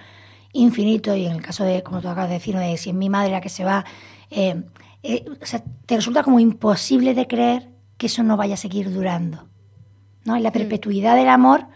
infinito, 0.52 1.14
y 1.14 1.26
en 1.26 1.32
el 1.32 1.42
caso 1.42 1.64
de, 1.64 1.82
como 1.82 2.00
tú 2.00 2.08
acabas 2.08 2.30
de 2.30 2.36
decir, 2.36 2.56
de 2.56 2.76
si 2.78 2.90
es 2.90 2.96
mi 2.96 3.10
madre 3.10 3.30
la 3.30 3.40
que 3.40 3.50
se 3.50 3.64
va, 3.64 3.84
eh, 4.30 4.62
eh, 5.02 5.24
o 5.40 5.46
sea, 5.46 5.62
te 5.84 5.96
resulta 5.96 6.22
como 6.22 6.40
imposible 6.40 7.14
de 7.14 7.26
creer 7.26 7.68
que 7.98 8.06
eso 8.06 8.22
no 8.22 8.36
vaya 8.36 8.54
a 8.54 8.58
seguir 8.58 8.92
durando. 8.92 9.46
¿no? 10.24 10.36
Y 10.36 10.40
la 10.40 10.50
mm. 10.50 10.54
perpetuidad 10.54 11.14
del 11.14 11.28
amor 11.28 11.66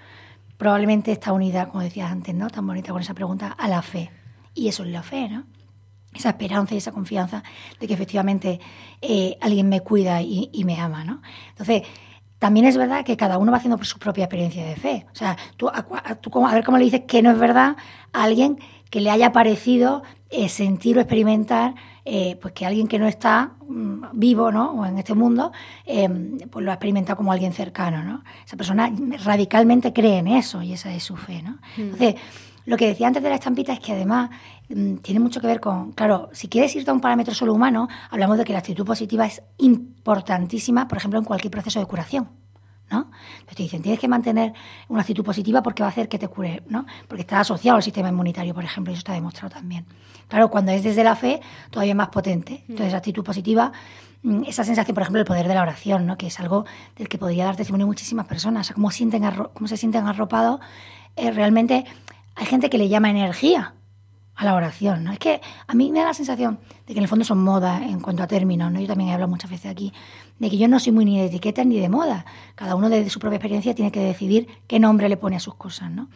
probablemente 0.57 1.13
está 1.13 1.33
unida, 1.33 1.69
como 1.69 1.83
decías 1.83 2.11
antes, 2.11 2.35
¿no? 2.35 2.51
Tan 2.51 2.67
bonita 2.67 2.93
con 2.93 3.01
esa 3.01 3.15
pregunta, 3.15 3.49
a 3.49 3.69
la 3.69 3.83
fe. 3.83 4.11
Y 4.55 4.69
eso 4.69 4.83
es 4.83 4.91
la 4.91 5.03
fe, 5.03 5.29
¿no? 5.29 5.45
Esa 6.13 6.31
esperanza 6.31 6.75
y 6.75 6.79
esa 6.79 6.93
confianza 6.93 7.43
de 7.79 7.87
que 7.87 7.95
efectivamente 7.95 8.61
eh, 9.01 9.37
alguien 9.41 9.69
me 9.69 9.81
cuida 9.81 10.23
y, 10.23 10.51
me 10.65 10.81
ama, 10.81 11.05
¿no? 11.05 11.23
Entonces, 11.51 11.83
también 12.39 12.67
es 12.67 12.77
verdad 12.77 13.05
que 13.05 13.17
cada 13.17 13.39
uno 13.39 13.53
va 13.53 13.59
haciendo 13.59 13.83
su 13.85 13.99
propia 13.99 14.25
experiencia 14.25 14.65
de 14.65 14.75
fe. 14.77 15.07
O 15.13 15.15
sea, 15.15 15.37
tú 15.57 15.69
a, 15.69 15.87
a 15.87 16.55
ver 16.55 16.65
cómo 16.65 16.79
le 16.79 16.85
dices 16.85 17.03
que 17.07 17.23
no 17.23 17.31
es 17.31 17.39
verdad 17.39 17.77
a 18.13 18.23
alguien 18.25 18.59
que 18.91 19.01
le 19.01 19.11
haya 19.11 19.33
parecido 19.33 20.03
eh, 20.31 20.49
sentir 20.49 20.99
o 20.99 21.01
experimentar 21.01 21.75
eh, 22.05 22.39
pues 22.41 22.55
que 22.55 22.67
alguien 22.67 22.89
que 22.89 22.99
no 22.99 23.07
está 23.07 23.53
mm, 23.69 24.05
vivo 24.13 24.51
¿no? 24.51 24.73
o 24.73 24.87
en 24.87 24.99
este 24.99 25.15
mundo 25.15 25.53
em, 25.85 26.39
pues 26.51 26.65
lo 26.65 26.71
ha 26.71 26.75
experimentado 26.75 27.17
como 27.17 27.33
alguien 27.33 27.53
cercano. 27.53 28.03
¿no? 28.03 28.25
Esa 28.45 28.57
persona 28.57 28.93
radicalmente 29.25 29.93
cree 29.93 30.19
en 30.19 30.29
eso 30.29 30.63
y 30.63 30.73
esa 30.73 30.93
es 30.93 31.03
su 31.03 31.17
fe. 31.17 31.43
¿no? 31.43 31.53
Mm. 31.77 31.81
Entonces, 31.81 32.15
lo 32.67 32.77
que 32.77 32.87
decía 32.87 33.07
antes 33.07 33.23
de 33.23 33.29
la 33.29 33.37
estampita 33.37 33.73
es 33.73 33.81
que 33.81 33.93
además 33.93 34.31
mm, 34.69 34.97
tiene 34.97 35.21
mucho 35.21 35.41
que 35.41 35.47
ver 35.47 35.61
con, 35.61 35.93
claro, 35.93 36.29
si 36.33 36.49
quieres 36.49 36.75
irte 36.77 36.91
a 36.91 36.95
un 36.95 37.01
parámetro 37.01 37.35
solo 37.35 37.55
humano, 37.55 37.89
hablamos 38.11 38.39
de 38.39 38.45
que 38.45 38.53
la 38.53 38.59
actitud 38.59 38.85
positiva 38.85 39.27
es 39.27 39.43
importantísima, 39.59 40.89
por 40.89 40.99
ejemplo, 40.99 41.19
en 41.19 41.25
cualquier 41.25 41.51
proceso 41.51 41.81
de 41.81 41.87
curación. 41.87 42.29
¿no? 42.91 43.11
Entonces 43.33 43.57
te 43.57 43.63
dicen, 43.63 43.83
tienes 43.83 44.01
que 44.01 44.09
mantener 44.09 44.53
una 44.89 45.03
actitud 45.03 45.25
positiva 45.25 45.63
porque 45.63 45.83
va 45.83 45.89
a 45.89 45.93
hacer 45.93 46.09
que 46.09 46.19
te 46.19 46.29
cure, 46.29 46.63
¿no? 46.69 46.87
Porque 47.07 47.23
está 47.23 47.41
asociado 47.41 47.77
al 47.77 47.83
sistema 47.83 48.09
inmunitario, 48.09 48.53
por 48.53 48.65
ejemplo, 48.65 48.91
y 48.91 48.95
eso 48.95 49.01
está 49.01 49.13
demostrado 49.13 49.55
también. 49.55 49.87
Claro, 50.27 50.51
cuando 50.51 50.73
es 50.73 50.83
desde 50.83 51.05
la 51.05 51.15
fe, 51.15 51.41
todavía 51.71 51.93
es 51.93 51.97
más 51.97 52.09
potente. 52.09 52.65
Mm. 52.67 52.73
Entonces, 52.73 52.95
actitud 52.95 53.23
positiva, 53.23 53.71
mm, 54.23 54.43
esa 54.49 54.65
sensación, 54.65 54.95
por 54.95 55.03
ejemplo, 55.03 55.19
del 55.19 55.27
poder 55.27 55.47
de 55.47 55.55
la 55.55 55.63
oración, 55.63 56.05
¿no? 56.05 56.19
Que 56.19 56.27
es 56.27 56.41
algo 56.41 56.65
del 56.97 57.09
que 57.09 57.17
podría 57.17 57.45
dar 57.45 57.55
testimonio 57.55 57.87
muchísimas 57.87 58.27
personas. 58.27 58.67
O 58.67 58.69
sea, 58.69 58.75
cómo, 58.75 58.91
sienten 58.91 59.23
cómo 59.55 59.69
se 59.69 59.77
sienten 59.77 60.07
arropados. 60.07 60.61
Eh, 61.17 61.31
realmente 61.31 61.85
hay 62.35 62.47
gente 62.47 62.71
que 62.71 62.79
le 62.79 62.89
llama 62.89 63.11
energía 63.11 63.75
a 64.35 64.45
la 64.45 64.55
oración. 64.55 65.07
Es 65.09 65.19
que 65.19 65.41
a 65.67 65.75
mí 65.75 65.91
me 65.93 66.01
da 66.01 66.07
la 66.07 66.15
sensación 66.15 66.59
de 66.87 66.95
que 66.95 66.99
en 66.99 67.03
el 67.03 67.09
fondo 67.09 67.25
son 67.25 67.43
modas 67.45 67.83
en 67.83 68.01
cuanto 68.01 68.23
a 68.23 68.27
términos. 68.27 68.73
¿no? 68.73 68.81
Yo 68.81 68.87
también 68.87 69.11
he 69.11 69.13
hablado 69.13 69.31
muchas 69.31 69.51
veces 69.51 69.71
aquí 69.71 69.93
de 70.39 70.49
que 70.49 70.57
yo 70.57 70.67
no 70.67 70.81
soy 70.81 70.93
muy 70.93 71.05
ni 71.05 71.19
de 71.19 71.27
etiquetas 71.27 71.67
ni 71.67 71.79
de 71.79 71.89
moda. 71.89 72.25
Cada 72.55 72.75
uno 72.75 72.89
desde 72.89 73.11
su 73.11 73.21
propia 73.21 73.37
experiencia 73.37 73.75
tiene 73.75 73.93
que 73.93 74.01
decidir 74.01 74.49
qué 74.67 74.79
nombre 74.79 75.09
le 75.09 75.17
pone 75.19 75.37
a 75.37 75.41
sus 75.41 75.55
cosas. 75.55 75.91
¿no? 75.91 76.09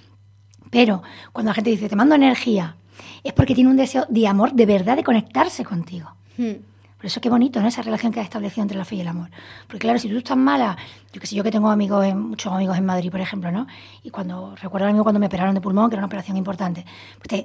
Pero 0.70 1.02
cuando 1.32 1.50
la 1.50 1.54
gente 1.54 1.70
dice, 1.70 1.88
te 1.88 1.96
mando 1.96 2.14
energía, 2.14 2.76
es 3.22 3.32
porque 3.32 3.54
tiene 3.54 3.70
un 3.70 3.76
deseo 3.76 4.06
de 4.08 4.26
amor, 4.26 4.52
de 4.54 4.66
verdad, 4.66 4.96
de 4.96 5.04
conectarse 5.04 5.64
contigo. 5.64 6.14
Hmm. 6.38 6.73
Por 7.04 7.08
eso 7.08 7.20
qué 7.20 7.28
bonito, 7.28 7.60
¿no? 7.60 7.68
Esa 7.68 7.82
relación 7.82 8.12
que 8.12 8.20
ha 8.20 8.22
establecido 8.22 8.62
entre 8.62 8.78
la 8.78 8.86
fe 8.86 8.94
y 8.94 9.02
el 9.02 9.08
amor. 9.08 9.28
Porque 9.66 9.80
claro, 9.80 9.98
si 9.98 10.08
tú 10.08 10.16
estás 10.16 10.38
mala, 10.38 10.74
yo 11.12 11.20
que 11.20 11.26
sé, 11.26 11.36
yo 11.36 11.44
que 11.44 11.50
tengo 11.50 11.68
amigos, 11.68 12.14
muchos 12.14 12.50
amigos 12.50 12.78
en 12.78 12.86
Madrid, 12.86 13.10
por 13.10 13.20
ejemplo, 13.20 13.52
¿no? 13.52 13.66
Y 14.02 14.08
cuando, 14.08 14.56
recuerdo 14.56 14.88
a 14.88 14.90
mí 14.90 14.98
cuando 15.00 15.20
me 15.20 15.26
operaron 15.26 15.54
de 15.54 15.60
pulmón, 15.60 15.90
que 15.90 15.96
era 15.96 16.00
una 16.00 16.06
operación 16.06 16.38
importante, 16.38 16.86
pues 17.22 17.44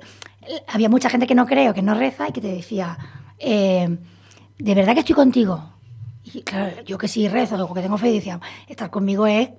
había 0.65 0.87
mucha 0.87 1.09
gente 1.09 1.27
que 1.27 1.35
no 1.35 1.45
creo, 1.45 1.73
que 1.73 1.81
no 1.81 1.93
reza 1.93 2.29
y 2.29 2.31
que 2.31 2.39
te 2.39 2.47
decía, 2.47 2.97
eh, 3.37 3.97
de 4.57 4.75
verdad 4.75 4.93
que 4.93 5.01
estoy 5.01 5.15
contigo. 5.15 5.61
Y 6.23 6.41
claro, 6.43 6.81
yo 6.85 6.97
que 6.97 7.09
sí 7.09 7.27
rezo, 7.27 7.61
o 7.61 7.73
que 7.73 7.81
tengo 7.81 7.97
fe, 7.97 8.13
decía, 8.13 8.39
estar 8.65 8.89
conmigo 8.89 9.27
es 9.27 9.49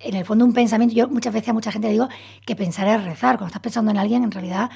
en 0.00 0.16
el 0.16 0.24
fondo 0.24 0.44
un 0.44 0.52
pensamiento. 0.52 0.96
Yo 0.96 1.06
muchas 1.06 1.32
veces 1.32 1.50
a 1.50 1.52
mucha 1.52 1.70
gente 1.70 1.86
le 1.86 1.92
digo 1.92 2.08
que 2.44 2.56
pensar 2.56 2.88
es 2.88 3.04
rezar. 3.04 3.36
Cuando 3.36 3.46
estás 3.46 3.62
pensando 3.62 3.92
en 3.92 3.98
alguien, 3.98 4.24
en 4.24 4.32
realidad 4.32 4.68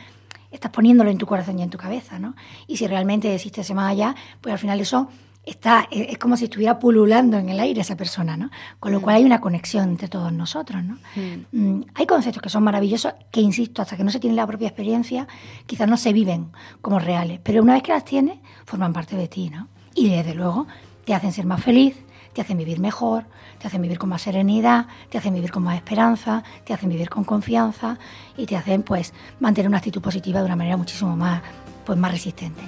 estás 0.51 0.71
poniéndolo 0.71 1.11
en 1.11 1.19
tu 1.19 1.27
corazón 1.27 1.59
y 1.59 1.63
en 1.63 1.71
tu 1.71 1.79
cabeza, 1.79 2.19
¿no? 2.19 2.35
Y 2.67 2.77
si 2.77 2.87
realmente 2.87 3.35
existe 3.35 3.61
ese 3.61 3.75
más 3.75 3.91
allá, 3.93 4.15
pues 4.41 4.53
al 4.53 4.59
final 4.59 4.81
eso 4.81 5.09
está, 5.45 5.89
es 5.91 6.19
como 6.19 6.37
si 6.37 6.45
estuviera 6.45 6.79
pululando 6.79 7.39
en 7.39 7.49
el 7.49 7.59
aire 7.61 7.81
esa 7.81 7.97
persona, 7.97 8.37
¿no? 8.37 8.51
Con 8.79 8.93
lo 8.93 9.01
mm. 9.01 9.03
cual 9.03 9.17
hay 9.17 9.25
una 9.25 9.41
conexión 9.41 9.91
entre 9.91 10.09
todos 10.09 10.33
nosotros, 10.33 10.83
¿no? 10.85 10.99
Mm. 11.17 11.57
Mm, 11.59 11.85
hay 11.95 12.07
conceptos 12.07 12.43
que 12.43 12.49
son 12.49 12.63
maravillosos 12.63 13.15
que, 13.31 13.41
insisto, 13.41 13.83
hasta 13.83 13.97
que 13.97 14.05
no 14.05 14.11
se 14.11 14.21
tiene 14.21 14.37
la 14.37 14.47
propia 14.47 14.69
experiencia, 14.69 15.27
quizás 15.67 15.89
no 15.89 15.97
se 15.97 16.13
viven 16.13 16.53
como 16.81 16.99
reales, 16.99 17.41
pero 17.43 17.63
una 17.63 17.75
vez 17.75 17.83
que 17.83 17.93
las 17.93 18.05
tienes, 18.05 18.39
forman 18.65 18.93
parte 18.93 19.17
de 19.17 19.29
ti, 19.29 19.51
¿no? 19.51 19.69
Y 19.95 20.11
desde 20.11 20.35
luego 20.35 20.67
te 21.05 21.15
hacen 21.15 21.33
ser 21.33 21.47
más 21.47 21.63
feliz, 21.63 21.97
te 22.39 22.43
hacen 22.43 22.57
vivir 22.57 22.79
mejor, 22.79 23.25
te 23.59 23.67
hacen 23.67 23.83
vivir 23.83 23.99
con 23.99 24.11
más 24.11 24.23
serenidad, 24.23 24.87
te 25.09 25.19
hacen 25.19 25.35
vivir 25.35 25.51
con 25.51 25.65
más 25.65 25.75
esperanza, 25.75 26.45
te 26.65 26.73
hacen 26.73 26.89
vivir 26.89 27.11
con 27.11 27.25
confianza 27.25 27.99
y 28.37 28.47
te 28.47 28.57
hacen 28.57 28.85
pues 28.85 29.13
mantener 29.41 29.69
una 29.69 29.79
actitud 29.79 30.01
positiva 30.01 30.39
de 30.39 30.47
una 30.47 30.55
manera 30.55 30.77
muchísimo 30.77 31.17
más 31.17 31.43
pues 31.85 31.99
más 31.99 32.13
resistente. 32.13 32.63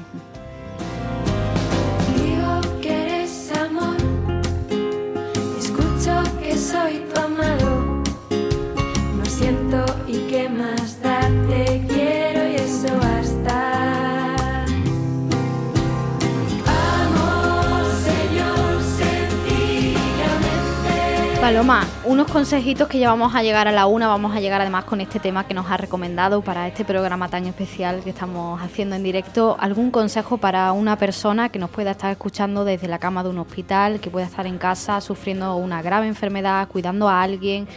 Paloma, 21.61 21.87
unos 22.07 22.27
consejitos 22.27 22.89
que 22.89 22.99
ya 22.99 23.11
vamos 23.11 23.35
a 23.35 23.43
llegar 23.43 23.69
a 23.69 23.71
la 23.71 23.85
una, 23.85 24.09
vamos 24.09 24.35
a 24.35 24.41
llegar 24.41 24.63
además 24.63 24.85
con 24.85 25.03
este 25.03 25.21
tema 25.21 25.47
que 25.47 25.53
nos 25.53 25.71
ha 25.71 25.77
recomendado 25.77 26.41
para 26.41 26.67
este 26.67 26.87
programa 26.87 27.29
tan 27.29 27.45
especial 27.45 28.01
que 28.03 28.09
estamos 28.09 28.63
haciendo 28.63 28.97
en 28.97 29.03
directo. 29.03 29.59
¿Algún 29.61 29.91
consejo 29.91 30.39
para 30.39 30.73
una 30.73 30.97
persona 30.97 31.51
que 31.51 31.59
nos 31.59 31.69
pueda 31.69 31.91
estar 31.91 32.11
escuchando 32.11 32.65
desde 32.65 32.89
la 32.89 32.99
cama 32.99 33.23
de 33.23 33.29
un 33.29 33.37
hospital, 33.37 34.01
que 34.01 34.09
pueda 34.09 34.25
estar 34.25 34.47
en 34.47 34.57
casa 34.57 35.03
sufriendo 35.03 35.55
una 35.57 35.83
grave 35.83 36.07
enfermedad, 36.07 36.67
cuidando 36.67 37.11
a 37.11 37.21
alguien, 37.21 37.69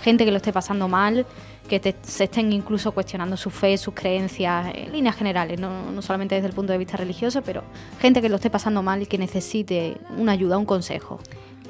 gente 0.00 0.24
que 0.24 0.30
lo 0.30 0.36
esté 0.36 0.52
pasando 0.52 0.86
mal? 0.86 1.26
que 1.68 1.96
se 2.02 2.24
estén 2.24 2.52
incluso 2.52 2.92
cuestionando 2.92 3.36
su 3.36 3.50
fe, 3.50 3.76
sus 3.76 3.94
creencias, 3.94 4.72
en 4.74 4.92
líneas 4.92 5.16
generales, 5.16 5.58
no, 5.58 5.90
no, 5.90 6.02
solamente 6.02 6.34
desde 6.34 6.48
el 6.48 6.54
punto 6.54 6.72
de 6.72 6.78
vista 6.78 6.96
religioso, 6.96 7.40
pero 7.42 7.62
gente 7.98 8.20
que 8.20 8.28
lo 8.28 8.36
esté 8.36 8.50
pasando 8.50 8.82
mal 8.82 9.02
y 9.02 9.06
que 9.06 9.16
necesite 9.16 9.96
una 10.16 10.32
ayuda, 10.32 10.58
un 10.58 10.66
consejo. 10.66 11.18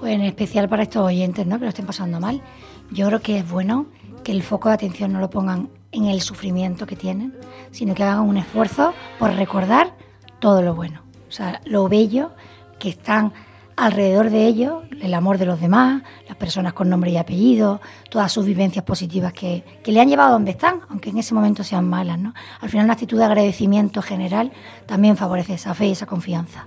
Pues 0.03 0.15
en 0.15 0.23
especial 0.23 0.69
para 0.69 0.83
estos 0.83 1.07
oyentes 1.07 1.47
¿no? 1.47 1.61
que 1.61 1.65
lo 1.65 1.69
estén 1.69 1.87
pasando 1.87 2.19
mal, 2.19 2.43
yo 2.91 3.07
creo 3.07 3.21
que 3.21 3.38
es 3.38 3.49
bueno 3.49 3.87
que 4.25 4.33
el 4.33 4.43
foco 4.43 4.69
de 4.69 4.75
atención 4.75 5.12
no 5.12 5.21
lo 5.21 5.31
pongan 5.31 5.69
en 5.93 6.07
el 6.07 6.21
sufrimiento 6.23 6.88
que 6.88 6.97
tienen, 6.97 7.33
sino 7.71 7.95
que 7.95 8.03
hagan 8.03 8.25
un 8.25 8.37
esfuerzo 8.37 8.95
por 9.21 9.33
recordar 9.33 9.95
todo 10.41 10.61
lo 10.61 10.75
bueno, 10.75 11.03
o 11.29 11.31
sea, 11.31 11.61
lo 11.67 11.88
bello 11.88 12.33
que 12.81 12.88
están 12.88 13.33
alrededor 13.77 14.31
de 14.31 14.45
ellos 14.45 14.83
el 15.01 15.15
amor 15.15 15.38
de 15.38 15.47
los 15.47 15.61
demás, 15.61 16.03
las 16.27 16.37
personas 16.37 16.73
con 16.73 16.91
nombre 16.91 17.12
y 17.12 17.17
apellido, 17.17 17.81
todas 18.11 18.33
sus 18.33 18.45
vivencias 18.45 18.85
positivas 18.85 19.33
que, 19.33 19.65
que 19.85 19.93
le 19.93 20.01
han 20.01 20.09
llevado 20.09 20.31
a 20.31 20.33
donde 20.33 20.51
están, 20.51 20.81
aunque 20.88 21.11
en 21.11 21.19
ese 21.19 21.33
momento 21.33 21.62
sean 21.62 21.88
malas. 21.88 22.19
¿no? 22.19 22.35
Al 22.61 22.69
final 22.71 22.87
una 22.87 22.95
actitud 22.95 23.19
de 23.19 23.25
agradecimiento 23.25 24.03
general 24.03 24.51
también 24.85 25.17
favorece 25.17 25.55
esa 25.55 25.75
fe 25.75 25.87
y 25.87 25.93
esa 25.93 26.07
confianza. 26.07 26.67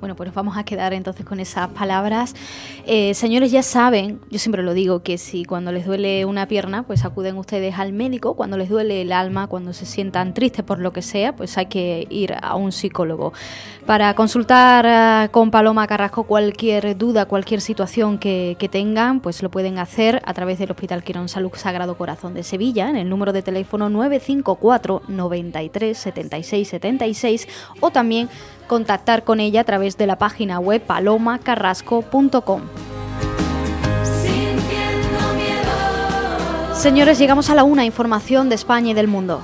Bueno, 0.00 0.16
pues 0.16 0.32
vamos 0.32 0.56
a 0.56 0.64
quedar 0.64 0.94
entonces 0.94 1.26
con 1.26 1.40
esas 1.40 1.68
palabras. 1.68 2.34
Eh, 2.86 3.12
señores, 3.12 3.52
ya 3.52 3.62
saben, 3.62 4.18
yo 4.30 4.38
siempre 4.38 4.62
lo 4.62 4.72
digo, 4.72 5.02
que 5.02 5.18
si 5.18 5.44
cuando 5.44 5.72
les 5.72 5.84
duele 5.84 6.24
una 6.24 6.48
pierna, 6.48 6.84
pues 6.84 7.04
acuden 7.04 7.36
ustedes 7.36 7.78
al 7.78 7.92
médico, 7.92 8.34
cuando 8.34 8.56
les 8.56 8.70
duele 8.70 9.02
el 9.02 9.12
alma, 9.12 9.46
cuando 9.46 9.74
se 9.74 9.84
sientan 9.84 10.32
tristes 10.32 10.64
por 10.64 10.78
lo 10.78 10.94
que 10.94 11.02
sea, 11.02 11.36
pues 11.36 11.58
hay 11.58 11.66
que 11.66 12.06
ir 12.08 12.34
a 12.40 12.54
un 12.54 12.72
psicólogo. 12.72 13.34
Para 13.84 14.14
consultar 14.14 14.86
eh, 14.88 15.28
con 15.30 15.50
Paloma 15.50 15.86
Carrasco 15.86 16.22
cualquier 16.22 16.96
duda, 16.96 17.26
cualquier 17.26 17.60
situación 17.60 18.16
que, 18.18 18.56
que, 18.58 18.70
tengan, 18.70 19.20
pues 19.20 19.42
lo 19.42 19.50
pueden 19.50 19.78
hacer 19.78 20.22
a 20.24 20.32
través 20.32 20.58
del 20.58 20.70
Hospital 20.70 21.02
Quirón 21.02 21.28
Salud 21.28 21.50
Sagrado 21.54 21.98
Corazón 21.98 22.32
de 22.32 22.42
Sevilla, 22.42 22.88
en 22.88 22.96
el 22.96 23.08
número 23.10 23.34
de 23.34 23.42
teléfono 23.42 23.90
954 23.90 25.02
93 25.08 25.98
76 25.98 26.68
76 26.68 27.48
o 27.80 27.90
también 27.90 28.30
contactar 28.70 29.24
con 29.24 29.40
ella 29.40 29.62
a 29.62 29.64
través 29.64 29.96
de 29.96 30.06
la 30.06 30.16
página 30.16 30.60
web 30.60 30.80
palomacarrasco.com. 30.80 32.60
Señores, 36.74 37.18
llegamos 37.18 37.50
a 37.50 37.56
la 37.56 37.64
una 37.64 37.84
información 37.84 38.48
de 38.48 38.54
España 38.54 38.92
y 38.92 38.94
del 38.94 39.08
mundo. 39.08 39.42